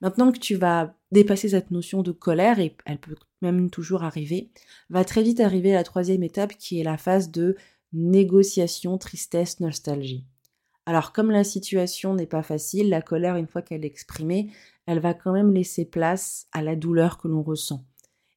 Maintenant 0.00 0.32
que 0.32 0.38
tu 0.38 0.56
vas 0.56 0.94
dépasser 1.12 1.50
cette 1.50 1.70
notion 1.70 2.02
de 2.02 2.12
colère, 2.12 2.58
et 2.58 2.76
elle 2.86 2.98
peut 2.98 3.16
même 3.42 3.70
toujours 3.70 4.02
arriver, 4.02 4.50
va 4.90 5.04
très 5.04 5.22
vite 5.22 5.40
arriver 5.40 5.72
la 5.72 5.84
troisième 5.84 6.22
étape 6.22 6.56
qui 6.56 6.80
est 6.80 6.84
la 6.84 6.98
phase 6.98 7.30
de 7.30 7.56
négociation, 7.92 8.98
tristesse, 8.98 9.60
nostalgie. 9.60 10.24
Alors 10.86 11.12
comme 11.12 11.30
la 11.30 11.44
situation 11.44 12.14
n'est 12.14 12.26
pas 12.26 12.42
facile, 12.42 12.88
la 12.88 13.02
colère, 13.02 13.36
une 13.36 13.46
fois 13.46 13.62
qu'elle 13.62 13.84
est 13.84 13.88
exprimée, 13.88 14.50
elle 14.86 15.00
va 15.00 15.12
quand 15.12 15.32
même 15.32 15.52
laisser 15.52 15.84
place 15.84 16.46
à 16.52 16.62
la 16.62 16.76
douleur 16.76 17.18
que 17.18 17.28
l'on 17.28 17.42
ressent. 17.42 17.84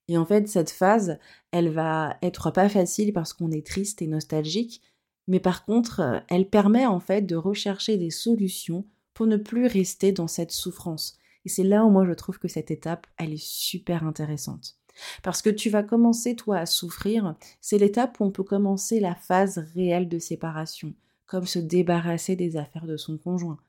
Et 0.09 0.17
en 0.17 0.25
fait, 0.25 0.49
cette 0.49 0.71
phase, 0.71 1.17
elle 1.51 1.69
va 1.69 2.17
être 2.21 2.51
pas 2.51 2.67
facile 2.67 3.13
parce 3.13 3.31
qu'on 3.31 3.51
est 3.51 3.65
triste 3.65 4.01
et 4.01 4.07
nostalgique, 4.07 4.81
mais 5.27 5.39
par 5.39 5.63
contre, 5.63 6.23
elle 6.27 6.49
permet 6.49 6.85
en 6.85 6.99
fait 6.99 7.21
de 7.21 7.37
rechercher 7.37 7.97
des 7.97 8.09
solutions 8.09 8.85
pour 9.13 9.27
ne 9.27 9.37
plus 9.37 9.67
rester 9.67 10.11
dans 10.11 10.27
cette 10.27 10.51
souffrance. 10.51 11.17
Et 11.45 11.49
c'est 11.49 11.63
là 11.63 11.85
où 11.85 11.89
moi 11.89 12.05
je 12.05 12.11
trouve 12.11 12.39
que 12.39 12.49
cette 12.49 12.71
étape, 12.71 13.07
elle 13.17 13.31
est 13.31 13.41
super 13.41 14.03
intéressante. 14.03 14.77
Parce 15.23 15.41
que 15.41 15.49
tu 15.49 15.69
vas 15.69 15.83
commencer, 15.83 16.35
toi, 16.35 16.57
à 16.57 16.65
souffrir. 16.65 17.35
C'est 17.59 17.77
l'étape 17.77 18.19
où 18.19 18.25
on 18.25 18.31
peut 18.31 18.43
commencer 18.43 18.99
la 18.99 19.15
phase 19.15 19.65
réelle 19.75 20.09
de 20.09 20.19
séparation, 20.19 20.93
comme 21.25 21.45
se 21.45 21.59
débarrasser 21.59 22.35
des 22.35 22.57
affaires 22.57 22.87
de 22.87 22.97
son 22.97 23.17
conjoint. 23.17 23.59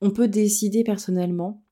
On 0.00 0.10
peut 0.10 0.28
décider 0.28 0.84
personnellement 0.84 1.62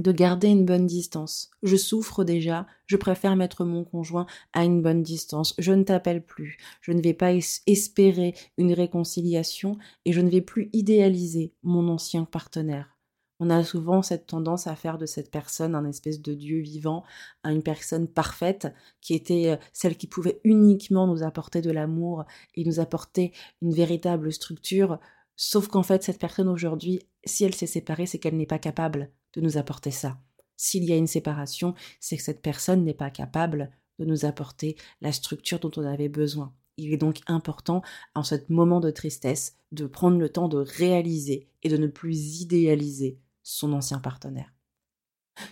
de 0.00 0.10
garder 0.10 0.48
une 0.48 0.64
bonne 0.64 0.86
distance. 0.86 1.50
Je 1.62 1.76
souffre 1.76 2.24
déjà, 2.24 2.66
je 2.86 2.96
préfère 2.96 3.36
mettre 3.36 3.64
mon 3.64 3.84
conjoint 3.84 4.26
à 4.52 4.64
une 4.64 4.82
bonne 4.82 5.02
distance. 5.02 5.54
Je 5.58 5.72
ne 5.72 5.84
t'appelle 5.84 6.24
plus, 6.24 6.56
je 6.80 6.92
ne 6.92 7.00
vais 7.00 7.14
pas 7.14 7.32
espérer 7.66 8.34
une 8.58 8.72
réconciliation 8.72 9.78
et 10.04 10.12
je 10.12 10.20
ne 10.20 10.30
vais 10.30 10.40
plus 10.40 10.68
idéaliser 10.72 11.52
mon 11.62 11.88
ancien 11.88 12.24
partenaire. 12.24 12.93
On 13.40 13.50
a 13.50 13.64
souvent 13.64 14.00
cette 14.02 14.26
tendance 14.26 14.68
à 14.68 14.76
faire 14.76 14.96
de 14.96 15.06
cette 15.06 15.30
personne 15.30 15.74
un 15.74 15.84
espèce 15.86 16.22
de 16.22 16.34
Dieu 16.34 16.60
vivant, 16.60 17.02
à 17.42 17.50
une 17.52 17.64
personne 17.64 18.06
parfaite, 18.06 18.72
qui 19.00 19.14
était 19.14 19.48
euh, 19.48 19.56
celle 19.72 19.96
qui 19.96 20.06
pouvait 20.06 20.40
uniquement 20.44 21.08
nous 21.08 21.24
apporter 21.24 21.60
de 21.60 21.72
l'amour 21.72 22.24
et 22.54 22.64
nous 22.64 22.78
apporter 22.78 23.32
une 23.60 23.72
véritable 23.72 24.32
structure. 24.32 25.00
Sauf 25.34 25.66
qu'en 25.66 25.82
fait, 25.82 26.04
cette 26.04 26.20
personne 26.20 26.48
aujourd'hui, 26.48 27.00
si 27.24 27.44
elle 27.44 27.54
s'est 27.54 27.66
séparée, 27.66 28.06
c'est 28.06 28.18
qu'elle 28.20 28.36
n'est 28.36 28.46
pas 28.46 28.60
capable 28.60 29.10
de 29.32 29.40
nous 29.40 29.58
apporter 29.58 29.90
ça. 29.90 30.16
S'il 30.56 30.84
y 30.84 30.92
a 30.92 30.96
une 30.96 31.08
séparation, 31.08 31.74
c'est 31.98 32.16
que 32.16 32.22
cette 32.22 32.42
personne 32.42 32.84
n'est 32.84 32.94
pas 32.94 33.10
capable 33.10 33.72
de 33.98 34.04
nous 34.04 34.24
apporter 34.24 34.76
la 35.00 35.10
structure 35.10 35.58
dont 35.58 35.72
on 35.76 35.84
avait 35.84 36.08
besoin. 36.08 36.54
Il 36.76 36.92
est 36.92 36.98
donc 36.98 37.18
important, 37.26 37.82
en 38.14 38.22
ce 38.22 38.36
moment 38.48 38.78
de 38.78 38.90
tristesse, 38.90 39.56
de 39.72 39.86
prendre 39.86 40.18
le 40.18 40.28
temps 40.28 40.48
de 40.48 40.58
réaliser 40.58 41.48
et 41.64 41.68
de 41.68 41.76
ne 41.76 41.88
plus 41.88 42.40
idéaliser 42.40 43.18
son 43.44 43.72
ancien 43.72 44.00
partenaire. 44.00 44.52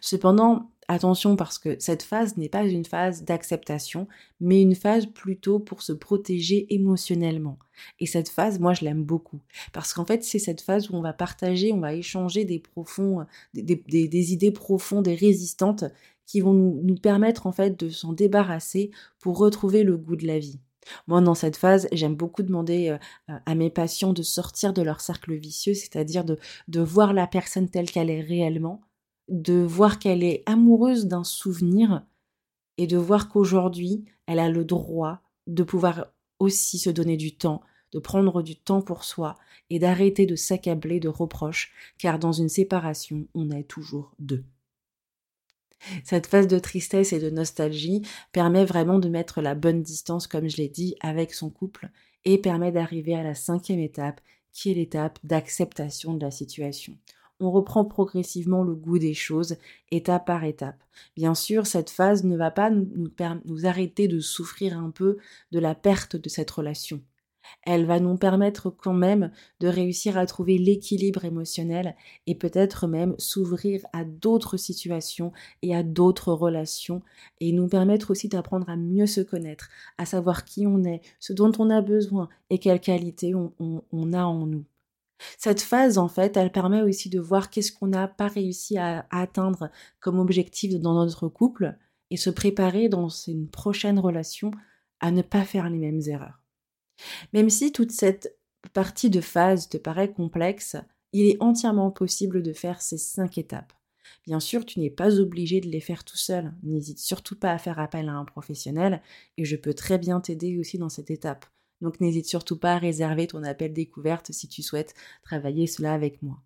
Cependant, 0.01 0.71
attention 0.89 1.37
parce 1.37 1.59
que 1.59 1.77
cette 1.79 2.03
phase 2.03 2.37
n'est 2.37 2.49
pas 2.49 2.65
une 2.65 2.85
phase 2.85 3.25
d'acceptation, 3.25 4.09
mais 4.41 4.63
une 4.63 4.75
phase 4.75 5.07
plutôt 5.07 5.59
pour 5.59 5.83
se 5.83 5.93
protéger 5.93 6.73
émotionnellement. 6.75 7.59
Et 7.99 8.07
cette 8.07 8.29
phase, 8.29 8.59
moi, 8.59 8.75
je 8.75 8.85
l'aime 8.85 9.05
beaucoup. 9.05 9.41
Parce 9.73 9.93
qu'en 9.93 10.05
fait, 10.05 10.25
c'est 10.25 10.39
cette 10.39 10.61
phase 10.61 10.91
où 10.91 10.95
on 10.95 11.03
va 11.03 11.13
partager, 11.13 11.73
on 11.73 11.81
va 11.81 11.95
échanger 11.95 12.45
des 12.45 12.59
profonds, 12.59 13.27
des, 13.55 14.33
idées 14.33 14.53
profondes 14.53 15.09
et 15.09 15.15
résistantes 15.15 15.85
qui 16.27 16.41
vont 16.41 16.55
nous, 16.55 16.81
nous 16.83 16.97
permettre, 16.97 17.47
en 17.47 17.53
fait, 17.53 17.79
de 17.79 17.91
s'en 17.91 18.13
débarrasser 18.13 18.91
pour 19.19 19.39
retrouver 19.39 19.83
le 19.83 19.97
goût 19.97 20.17
de 20.17 20.27
la 20.27 20.39
vie. 20.39 20.61
Moi, 21.07 21.21
dans 21.21 21.35
cette 21.35 21.57
phase, 21.57 21.89
j'aime 21.93 22.17
beaucoup 22.17 22.43
demander 22.43 22.99
euh, 23.29 23.39
à 23.47 23.55
mes 23.55 23.71
patients 23.71 24.13
de 24.13 24.23
sortir 24.23 24.73
de 24.73 24.83
leur 24.83 25.01
cercle 25.01 25.35
vicieux, 25.35 25.75
c'est-à-dire 25.75 26.25
de 26.25 26.81
voir 26.81 27.13
la 27.13 27.27
personne 27.27 27.69
telle 27.69 27.91
qu'elle 27.91 28.11
est 28.11 28.21
réellement, 28.21 28.83
de 29.29 29.63
voir 29.63 29.99
qu'elle 29.99 30.23
est 30.23 30.43
amoureuse 30.47 31.07
d'un 31.07 31.25
souvenir 31.25 32.05
et 32.79 32.87
de 32.87 32.97
voir 32.97 33.29
qu'aujourd'hui, 33.29 34.05
elle 34.27 34.39
a 34.39 34.51
le 34.51 34.65
droit 34.65 35.21
de 35.47 35.63
pouvoir 35.63 36.07
aussi 36.39 36.79
se 36.79 36.91
donner 36.91 37.17
du 37.17 37.37
temps, 37.37 37.63
de 37.93 37.99
prendre 37.99 38.43
du 38.43 38.57
temps 38.57 38.83
pour 38.83 39.05
soi 39.05 39.37
et 39.71 39.79
d'arrêter 39.79 40.27
de 40.27 40.37
s'accabler 40.37 41.01
de 41.01 41.09
reproches, 41.09 41.73
car 41.99 42.19
dans 42.19 42.33
une 42.33 42.49
séparation, 42.49 43.27
on 43.35 43.51
est 43.51 43.65
toujours 43.65 44.15
deux. 44.19 44.45
Cette 46.05 46.27
phase 46.27 46.49
de 46.49 46.59
tristesse 46.59 47.13
et 47.13 47.21
de 47.21 47.31
nostalgie 47.31 48.03
permet 48.33 48.65
vraiment 48.65 48.99
de 48.99 49.09
mettre 49.09 49.41
la 49.41 49.55
bonne 49.55 49.83
distance, 49.83 50.27
comme 50.27 50.49
je 50.49 50.57
l'ai 50.57 50.69
dit, 50.69 50.97
avec 51.01 51.35
son 51.35 51.51
couple 51.51 51.91
et 52.25 52.39
permet 52.39 52.73
d'arriver 52.73 53.15
à 53.15 53.23
la 53.23 53.35
cinquième 53.35 53.81
étape, 53.81 54.21
qui 54.53 54.71
est 54.71 54.75
l'étape 54.75 55.19
d'acceptation 55.25 56.15
de 56.15 56.25
la 56.25 56.31
situation. 56.31 56.97
On 57.41 57.51
reprend 57.51 57.85
progressivement 57.85 58.63
le 58.63 58.75
goût 58.75 58.99
des 58.99 59.15
choses, 59.15 59.57
étape 59.91 60.27
par 60.27 60.45
étape. 60.45 60.81
Bien 61.17 61.35
sûr, 61.35 61.67
cette 61.67 61.91
phase 61.91 62.23
ne 62.23 62.37
va 62.37 62.53
pas 62.53 62.71
nous, 62.71 63.67
arrêter 63.67 64.07
de 64.07 64.21
souffrir 64.21 64.79
un 64.79 64.91
peu 64.91 65.17
de 65.51 65.59
la 65.59 65.75
perte 65.75 66.15
de 66.15 66.29
cette 66.29 66.51
relation 66.51 67.03
elle 67.65 67.87
va 67.87 68.01
nous 68.01 68.17
permettre 68.17 68.71
quand 68.71 68.93
même 68.93 69.31
de 69.61 69.69
réussir 69.69 70.19
à 70.19 70.27
trouver 70.27 70.59
l'équilibre 70.59 71.25
émotionnel 71.25 71.97
et 72.27 72.35
peut-être 72.35 72.87
même 72.87 73.15
s'ouvrir 73.19 73.85
à 73.93 74.05
d'autres 74.05 74.57
situations 74.57 75.33
et 75.63 75.75
à 75.75 75.83
d'autres 75.83 76.33
relations 76.33 77.03
et 77.41 77.53
nous 77.53 77.69
permettre 77.69 78.11
aussi 78.11 78.29
d'apprendre 78.29 78.69
à 78.69 78.77
mieux 78.77 79.07
se 79.07 79.21
connaître, 79.21 79.69
à 79.99 80.07
savoir 80.07 80.45
qui 80.45 80.67
on 80.67 80.85
est, 80.85 81.01
ce 81.21 81.33
dont 81.33 81.53
on 81.59 81.71
a 81.71 81.81
besoin 81.81 82.29
et 82.51 82.59
quelles 82.59 82.81
qualités 82.81 83.35
on, 83.35 84.13
a 84.13 84.25
en 84.25 84.47
nous. 84.47 84.65
Cette 85.39 85.61
phase, 85.61 85.99
en 85.99 86.09
fait, 86.09 86.37
elle 86.37 86.51
permet 86.51 86.83
aussi 86.83 87.09
de 87.09 87.21
voir 87.21 87.51
qu'est-ce 87.51 87.73
qu'on 87.73 87.87
n'a 87.87 88.09
pas 88.09 88.29
réussi 88.29 88.77
à, 88.79 89.07
atteindre 89.11 89.71
comme 90.01 90.19
objectif 90.19 90.75
dans 90.81 90.95
notre 90.95 91.29
couple 91.29 91.77
et 92.11 92.17
se 92.17 92.31
préparer 92.31 92.89
dans 92.89 93.09
une 93.09 93.49
prochaine 93.49 93.99
relation 93.99 94.51
à 95.01 95.11
ne 95.11 95.23
pas 95.23 95.45
faire 95.45 95.71
les 95.71 95.79
mêmes 95.79 96.03
erreurs. 96.07 96.42
Même 97.33 97.51
si 97.51 97.73
toute 97.73 97.93
cette 97.93 98.37
partie 98.73 99.11
de 99.11 99.21
phase 99.21 99.69
te 99.69 99.77
paraît 99.77 100.13
complexe, 100.13 100.77
il 101.13 101.27
est 101.27 101.37
entièrement 101.41 101.91
possible 101.91 102.43
de 102.43 102.53
faire 102.53 102.81
ces 102.81 102.99
cinq 102.99 103.39
étapes. 103.39 103.73
Bien 104.27 104.41
sûr, 104.41 104.65
tu 104.65 104.81
n'es 104.81 104.91
pas 104.91 105.19
obligé 105.19 105.61
de 105.61 105.69
les 105.69 105.81
faire 105.81 106.05
tout 106.05 106.17
seul. 106.17 106.53
N'hésite 106.63 106.99
surtout 106.99 107.37
pas 107.37 107.53
à 107.53 107.59
faire 107.59 107.79
appel 107.79 108.09
à 108.09 108.13
un 108.13 108.25
professionnel 108.25 109.03
et 109.37 109.45
je 109.45 109.57
peux 109.57 109.75
très 109.75 109.99
bien 109.99 110.21
t'aider 110.21 110.59
aussi 110.59 110.79
dans 110.79 110.89
cette 110.89 111.11
étape. 111.11 111.47
Donc 111.81 112.01
n'hésite 112.01 112.27
surtout 112.27 112.57
pas 112.57 112.75
à 112.75 112.79
réserver 112.79 113.27
ton 113.27 113.43
appel 113.43 113.73
découverte 113.73 114.31
si 114.31 114.49
tu 114.49 114.63
souhaites 114.63 114.95
travailler 115.23 115.67
cela 115.67 115.93
avec 115.93 116.23
moi. 116.23 116.41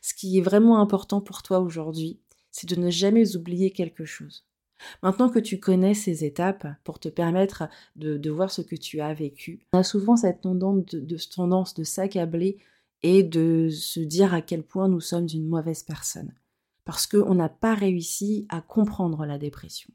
Ce 0.00 0.14
qui 0.14 0.38
est 0.38 0.42
vraiment 0.42 0.80
important 0.80 1.20
pour 1.20 1.42
toi 1.42 1.60
aujourd'hui, 1.60 2.20
c'est 2.50 2.68
de 2.68 2.80
ne 2.80 2.90
jamais 2.90 3.36
oublier 3.36 3.70
quelque 3.70 4.06
chose. 4.06 4.47
Maintenant 5.02 5.28
que 5.28 5.38
tu 5.38 5.58
connais 5.58 5.94
ces 5.94 6.24
étapes 6.24 6.66
pour 6.84 6.98
te 6.98 7.08
permettre 7.08 7.64
de, 7.96 8.30
voir 8.30 8.50
ce 8.50 8.62
que 8.62 8.76
tu 8.76 9.00
as 9.00 9.14
vécu, 9.14 9.60
on 9.72 9.78
a 9.78 9.82
souvent 9.82 10.16
cette 10.16 10.42
tendance 10.42 10.84
de, 10.86 11.16
tendance 11.34 11.74
de 11.74 11.84
s'accabler 11.84 12.58
et 13.02 13.22
de 13.22 13.68
se 13.70 14.00
dire 14.00 14.34
à 14.34 14.42
quel 14.42 14.62
point 14.62 14.88
nous 14.88 15.00
sommes 15.00 15.28
une 15.32 15.46
mauvaise 15.46 15.82
personne. 15.82 16.32
Parce 16.84 17.06
qu'on 17.06 17.34
n'a 17.34 17.48
pas 17.48 17.74
réussi 17.74 18.46
à 18.48 18.60
comprendre 18.60 19.24
la 19.26 19.38
dépression. 19.38 19.92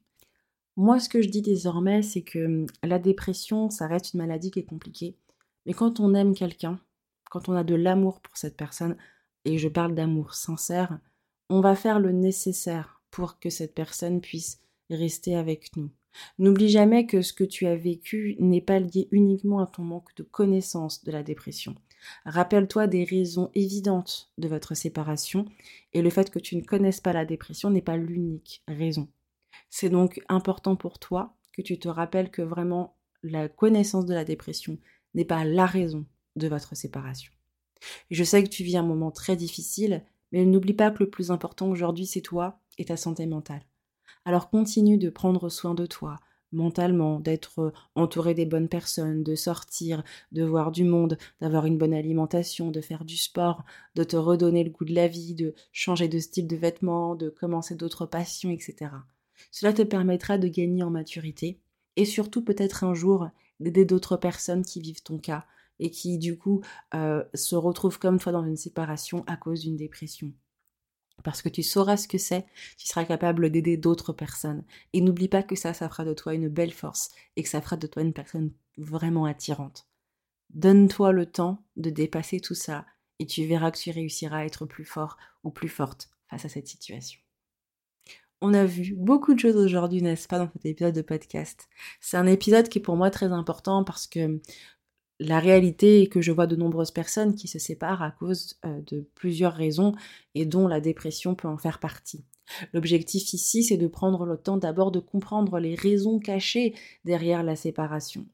Moi, 0.75 0.99
ce 0.99 1.09
que 1.09 1.21
je 1.21 1.29
dis 1.29 1.41
désormais, 1.41 2.01
c'est 2.01 2.21
que 2.21 2.45
hum, 2.45 2.65
la 2.83 2.99
dépression, 2.99 3.69
ça 3.69 3.87
reste 3.87 4.13
une 4.13 4.19
maladie 4.19 4.51
qui 4.51 4.59
est 4.59 4.65
compliquée. 4.65 5.17
Mais 5.65 5.73
quand 5.73 5.99
on 5.99 6.13
aime 6.13 6.33
quelqu'un, 6.33 6.79
quand 7.29 7.49
on 7.49 7.53
a 7.53 7.63
de 7.63 7.75
l'amour 7.75 8.21
pour 8.21 8.37
cette 8.37 8.57
personne, 8.57 8.95
et 9.45 9.57
je 9.57 9.67
parle 9.67 9.95
d'amour 9.95 10.33
sincère, 10.33 10.99
on 11.49 11.61
va 11.61 11.75
faire 11.75 11.99
le 11.99 12.11
nécessaire 12.11 13.01
pour 13.11 13.39
que 13.39 13.49
cette 13.49 13.75
personne 13.75 14.21
puisse 14.21 14.62
rester 14.89 15.35
avec 15.35 15.75
nous. 15.75 15.89
N'oublie 16.37 16.69
jamais 16.69 17.05
que 17.05 17.21
ce 17.21 17.33
que 17.33 17.43
tu 17.43 17.65
as 17.65 17.75
vécu 17.75 18.35
n'est 18.39 18.61
pas 18.61 18.79
lié 18.79 19.07
uniquement 19.11 19.59
à 19.59 19.67
ton 19.67 19.83
manque 19.83 20.15
de 20.15 20.23
connaissance 20.23 21.03
de 21.03 21.11
la 21.11 21.23
dépression. 21.23 21.75
Rappelle-toi 22.25 22.87
des 22.87 23.03
raisons 23.03 23.49
évidentes 23.53 24.31
de 24.37 24.47
votre 24.47 24.75
séparation 24.75 25.45
et 25.93 26.01
le 26.01 26.09
fait 26.09 26.29
que 26.29 26.39
tu 26.39 26.55
ne 26.55 26.61
connaisses 26.61 27.01
pas 27.01 27.13
la 27.13 27.25
dépression 27.25 27.69
n'est 27.69 27.81
pas 27.81 27.97
l'unique 27.97 28.63
raison. 28.67 29.07
C'est 29.69 29.89
donc 29.89 30.21
important 30.29 30.75
pour 30.75 30.99
toi 30.99 31.35
que 31.51 31.61
tu 31.61 31.79
te 31.79 31.87
rappelles 31.87 32.31
que 32.31 32.41
vraiment 32.41 32.95
la 33.23 33.47
connaissance 33.47 34.05
de 34.05 34.13
la 34.13 34.25
dépression 34.25 34.77
n'est 35.13 35.25
pas 35.25 35.45
la 35.45 35.65
raison 35.65 36.05
de 36.35 36.47
votre 36.47 36.75
séparation. 36.75 37.31
je 38.11 38.23
sais 38.23 38.43
que 38.43 38.49
tu 38.49 38.63
vis 38.63 38.77
un 38.77 38.83
moment 38.83 39.11
très 39.11 39.35
difficile, 39.35 40.03
mais 40.31 40.45
n'oublie 40.45 40.73
pas 40.73 40.91
que 40.91 41.03
le 41.03 41.09
plus 41.09 41.31
important 41.31 41.69
aujourd'hui 41.69 42.05
c'est 42.05 42.21
toi 42.21 42.59
et 42.77 42.85
ta 42.85 42.97
santé 42.97 43.25
mentale. 43.25 43.63
Alors 44.25 44.49
continue 44.49 44.97
de 44.97 45.09
prendre 45.09 45.49
soin 45.49 45.73
de 45.73 45.85
toi, 45.85 46.17
mentalement, 46.53 47.19
d'être 47.19 47.73
entouré 47.95 48.33
des 48.33 48.45
bonnes 48.45 48.69
personnes, 48.69 49.23
de 49.23 49.35
sortir, 49.35 50.03
de 50.31 50.43
voir 50.43 50.71
du 50.71 50.85
monde, 50.85 51.17
d'avoir 51.41 51.65
une 51.65 51.77
bonne 51.77 51.93
alimentation, 51.93 52.71
de 52.71 52.79
faire 52.79 53.03
du 53.03 53.17
sport, 53.17 53.65
de 53.95 54.03
te 54.03 54.15
redonner 54.15 54.63
le 54.63 54.69
goût 54.69 54.85
de 54.85 54.95
la 54.95 55.07
vie, 55.07 55.35
de 55.35 55.53
changer 55.73 56.07
de 56.07 56.19
style 56.19 56.47
de 56.47 56.55
vêtements, 56.55 57.15
de 57.15 57.29
commencer 57.29 57.75
d'autres 57.75 58.05
passions, 58.05 58.51
etc. 58.51 58.91
Cela 59.51 59.73
te 59.73 59.81
permettra 59.81 60.37
de 60.37 60.47
gagner 60.47 60.83
en 60.83 60.89
maturité 60.89 61.59
et 61.95 62.05
surtout 62.05 62.43
peut-être 62.43 62.83
un 62.83 62.93
jour 62.93 63.27
d'aider 63.59 63.85
d'autres 63.85 64.17
personnes 64.17 64.63
qui 64.63 64.79
vivent 64.79 65.03
ton 65.03 65.17
cas 65.17 65.45
et 65.79 65.89
qui 65.89 66.17
du 66.17 66.37
coup 66.37 66.61
euh, 66.93 67.23
se 67.33 67.55
retrouvent 67.55 67.99
comme 67.99 68.19
toi 68.19 68.31
dans 68.31 68.45
une 68.45 68.57
séparation 68.57 69.23
à 69.27 69.35
cause 69.35 69.61
d'une 69.61 69.75
dépression 69.75 70.31
parce 71.23 71.41
que 71.41 71.49
tu 71.49 71.63
sauras 71.63 71.97
ce 71.97 72.07
que 72.07 72.17
c'est, 72.17 72.45
tu 72.77 72.87
seras 72.87 73.05
capable 73.05 73.49
d'aider 73.49 73.77
d'autres 73.77 74.13
personnes. 74.13 74.63
Et 74.93 75.01
n'oublie 75.01 75.27
pas 75.27 75.43
que 75.43 75.55
ça, 75.55 75.73
ça 75.73 75.89
fera 75.89 76.05
de 76.05 76.13
toi 76.13 76.33
une 76.33 76.49
belle 76.49 76.73
force 76.73 77.11
et 77.35 77.43
que 77.43 77.49
ça 77.49 77.61
fera 77.61 77.77
de 77.77 77.87
toi 77.87 78.01
une 78.01 78.13
personne 78.13 78.51
vraiment 78.77 79.25
attirante. 79.25 79.87
Donne-toi 80.49 81.11
le 81.11 81.25
temps 81.25 81.63
de 81.77 81.89
dépasser 81.89 82.39
tout 82.39 82.55
ça 82.55 82.85
et 83.19 83.25
tu 83.25 83.45
verras 83.45 83.71
que 83.71 83.77
tu 83.77 83.91
réussiras 83.91 84.39
à 84.39 84.45
être 84.45 84.65
plus 84.65 84.85
fort 84.85 85.17
ou 85.43 85.51
plus 85.51 85.69
forte 85.69 86.09
face 86.27 86.45
à 86.45 86.49
cette 86.49 86.67
situation. 86.67 87.19
On 88.41 88.53
a 88.53 88.65
vu 88.65 88.93
beaucoup 88.97 89.33
de 89.33 89.39
choses 89.39 89.55
aujourd'hui, 89.55 90.01
n'est-ce 90.01 90.27
pas, 90.27 90.37
dans 90.37 90.51
cet 90.51 90.65
épisode 90.65 90.93
de 90.93 91.01
podcast. 91.01 91.69
C'est 92.01 92.17
un 92.17 92.27
épisode 92.27 92.67
qui 92.67 92.79
est 92.79 92.81
pour 92.81 92.97
moi 92.97 93.09
très 93.09 93.31
important 93.31 93.85
parce 93.85 94.05
que 94.05 94.41
la 95.23 95.39
réalité 95.39 96.01
est 96.01 96.07
que 96.07 96.21
je 96.21 96.31
vois 96.31 96.47
de 96.47 96.55
nombreuses 96.55 96.91
personnes 96.91 97.35
qui 97.35 97.47
se 97.47 97.59
séparent 97.59 98.01
à 98.01 98.11
cause 98.11 98.59
euh, 98.65 98.81
de 98.87 99.07
plusieurs 99.15 99.53
raisons 99.53 99.93
et 100.35 100.45
dont 100.45 100.67
la 100.67 100.81
dépression 100.81 101.35
peut 101.35 101.47
en 101.47 101.57
faire 101.57 101.79
partie. 101.79 102.25
L'objectif 102.73 103.33
ici, 103.33 103.63
c'est 103.63 103.77
de 103.77 103.87
prendre 103.87 104.25
le 104.25 104.37
temps 104.37 104.57
d'abord 104.57 104.91
de 104.91 104.99
comprendre 104.99 105.59
les 105.59 105.75
raisons 105.75 106.19
cachées 106.19 106.75
derrière 107.05 107.41
la 107.41 107.55
séparation. 107.55 108.25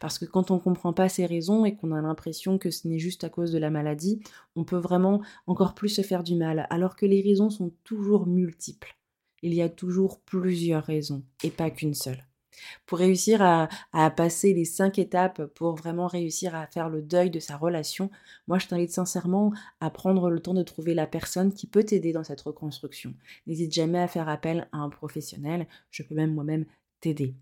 Parce 0.00 0.18
que 0.18 0.24
quand 0.24 0.50
on 0.50 0.56
ne 0.56 0.60
comprend 0.60 0.92
pas 0.92 1.08
ces 1.08 1.26
raisons 1.26 1.64
et 1.64 1.74
qu'on 1.76 1.92
a 1.92 2.00
l'impression 2.00 2.58
que 2.58 2.70
ce 2.70 2.86
n'est 2.86 2.98
juste 2.98 3.24
à 3.24 3.28
cause 3.28 3.52
de 3.52 3.58
la 3.58 3.70
maladie, 3.70 4.20
on 4.54 4.64
peut 4.64 4.76
vraiment 4.76 5.22
encore 5.46 5.74
plus 5.74 5.88
se 5.88 6.02
faire 6.02 6.22
du 6.22 6.34
mal, 6.34 6.66
alors 6.70 6.96
que 6.96 7.06
les 7.06 7.20
raisons 7.20 7.50
sont 7.50 7.72
toujours 7.84 8.26
multiples. 8.26 8.96
Il 9.42 9.54
y 9.54 9.62
a 9.62 9.68
toujours 9.68 10.20
plusieurs 10.20 10.84
raisons 10.84 11.24
et 11.42 11.50
pas 11.50 11.70
qu'une 11.70 11.94
seule. 11.94 12.24
Pour 12.86 12.98
réussir 12.98 13.42
à, 13.42 13.68
passer 14.10 14.52
les 14.52 14.64
cinq 14.64 14.98
étapes, 14.98 15.46
pour 15.54 15.74
vraiment 15.74 16.06
réussir 16.06 16.54
à 16.54 16.66
faire 16.66 16.88
le 16.88 17.02
deuil 17.02 17.30
de 17.30 17.40
sa 17.40 17.56
relation, 17.56 18.10
moi 18.46 18.58
je 18.58 18.66
t'invite 18.66 18.92
sincèrement 18.92 19.52
à 19.80 19.90
prendre 19.90 20.30
le 20.30 20.40
temps 20.40 20.54
de 20.54 20.62
trouver 20.62 20.94
la 20.94 21.06
personne 21.06 21.52
qui 21.52 21.66
peut 21.66 21.84
t'aider 21.84 22.12
dans 22.12 22.24
cette 22.24 22.42
reconstruction. 22.42 23.14
N'hésite 23.46 23.72
jamais 23.72 24.00
à 24.00 24.08
faire 24.08 24.28
appel 24.28 24.68
à 24.72 24.78
un 24.78 24.90
professionnel, 24.90 25.66
je 25.90 26.02
peux 26.02 26.14
même 26.14 26.34
moi-même 26.34 26.66
t'aider. 27.00 27.34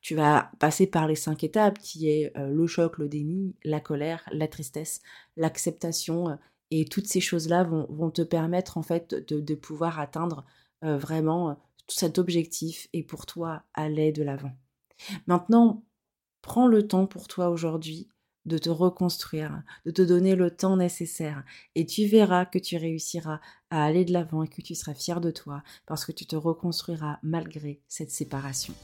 Tu 0.00 0.14
vas 0.14 0.50
passer 0.58 0.86
par 0.86 1.06
les 1.06 1.14
cinq 1.14 1.44
étapes 1.44 1.78
qui 1.78 2.08
est 2.08 2.32
euh, 2.36 2.48
le 2.48 2.66
choc, 2.66 2.98
le 2.98 3.08
déni, 3.08 3.54
la 3.64 3.80
colère, 3.80 4.28
la 4.32 4.48
tristesse, 4.48 5.02
l'acceptation 5.36 6.30
euh, 6.30 6.36
et 6.70 6.84
toutes 6.84 7.06
ces 7.06 7.20
choses-là 7.20 7.64
vont, 7.64 8.10
te 8.10 8.22
permettre 8.22 8.76
en 8.78 8.82
fait 8.82 9.14
de, 9.14 9.54
pouvoir 9.54 9.98
atteindre 10.00 10.44
euh, 10.84 10.98
vraiment 10.98 11.58
cet 11.88 12.18
objectif 12.18 12.88
et 12.92 13.02
pour 13.02 13.26
toi 13.26 13.64
aller 13.74 14.12
de 14.12 14.22
l'avant. 14.22 14.52
Maintenant, 15.26 15.84
prends 16.42 16.66
le 16.66 16.86
temps 16.86 17.06
pour 17.06 17.28
toi 17.28 17.48
aujourd'hui 17.48 18.08
de 18.48 18.58
te 18.58 18.70
reconstruire, 18.70 19.62
de 19.84 19.90
te 19.90 20.02
donner 20.02 20.34
le 20.34 20.50
temps 20.50 20.76
nécessaire 20.76 21.44
et 21.74 21.86
tu 21.86 22.06
verras 22.06 22.46
que 22.46 22.58
tu 22.58 22.76
réussiras 22.76 23.40
à 23.70 23.84
aller 23.84 24.04
de 24.04 24.12
l'avant 24.12 24.42
et 24.42 24.48
que 24.48 24.62
tu 24.62 24.74
seras 24.74 24.94
fier 24.94 25.20
de 25.20 25.30
toi 25.30 25.62
parce 25.86 26.04
que 26.04 26.12
tu 26.12 26.26
te 26.26 26.34
reconstruiras 26.34 27.18
malgré 27.22 27.82
cette 27.88 28.10
séparation. 28.10 28.74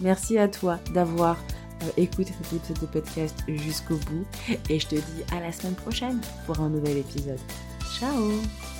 Merci 0.00 0.38
à 0.38 0.48
toi 0.48 0.78
d'avoir 0.94 1.36
euh, 1.82 1.90
écouté 1.98 2.32
cet 2.32 2.52
épisode 2.54 2.80
de 2.80 2.86
podcast 2.86 3.38
jusqu'au 3.48 3.96
bout 3.96 4.26
et 4.70 4.80
je 4.80 4.88
te 4.88 4.94
dis 4.94 5.22
à 5.30 5.40
la 5.40 5.52
semaine 5.52 5.74
prochaine 5.74 6.20
pour 6.46 6.60
un 6.60 6.70
nouvel 6.70 6.96
épisode. 6.96 7.40
Ciao 7.98 8.71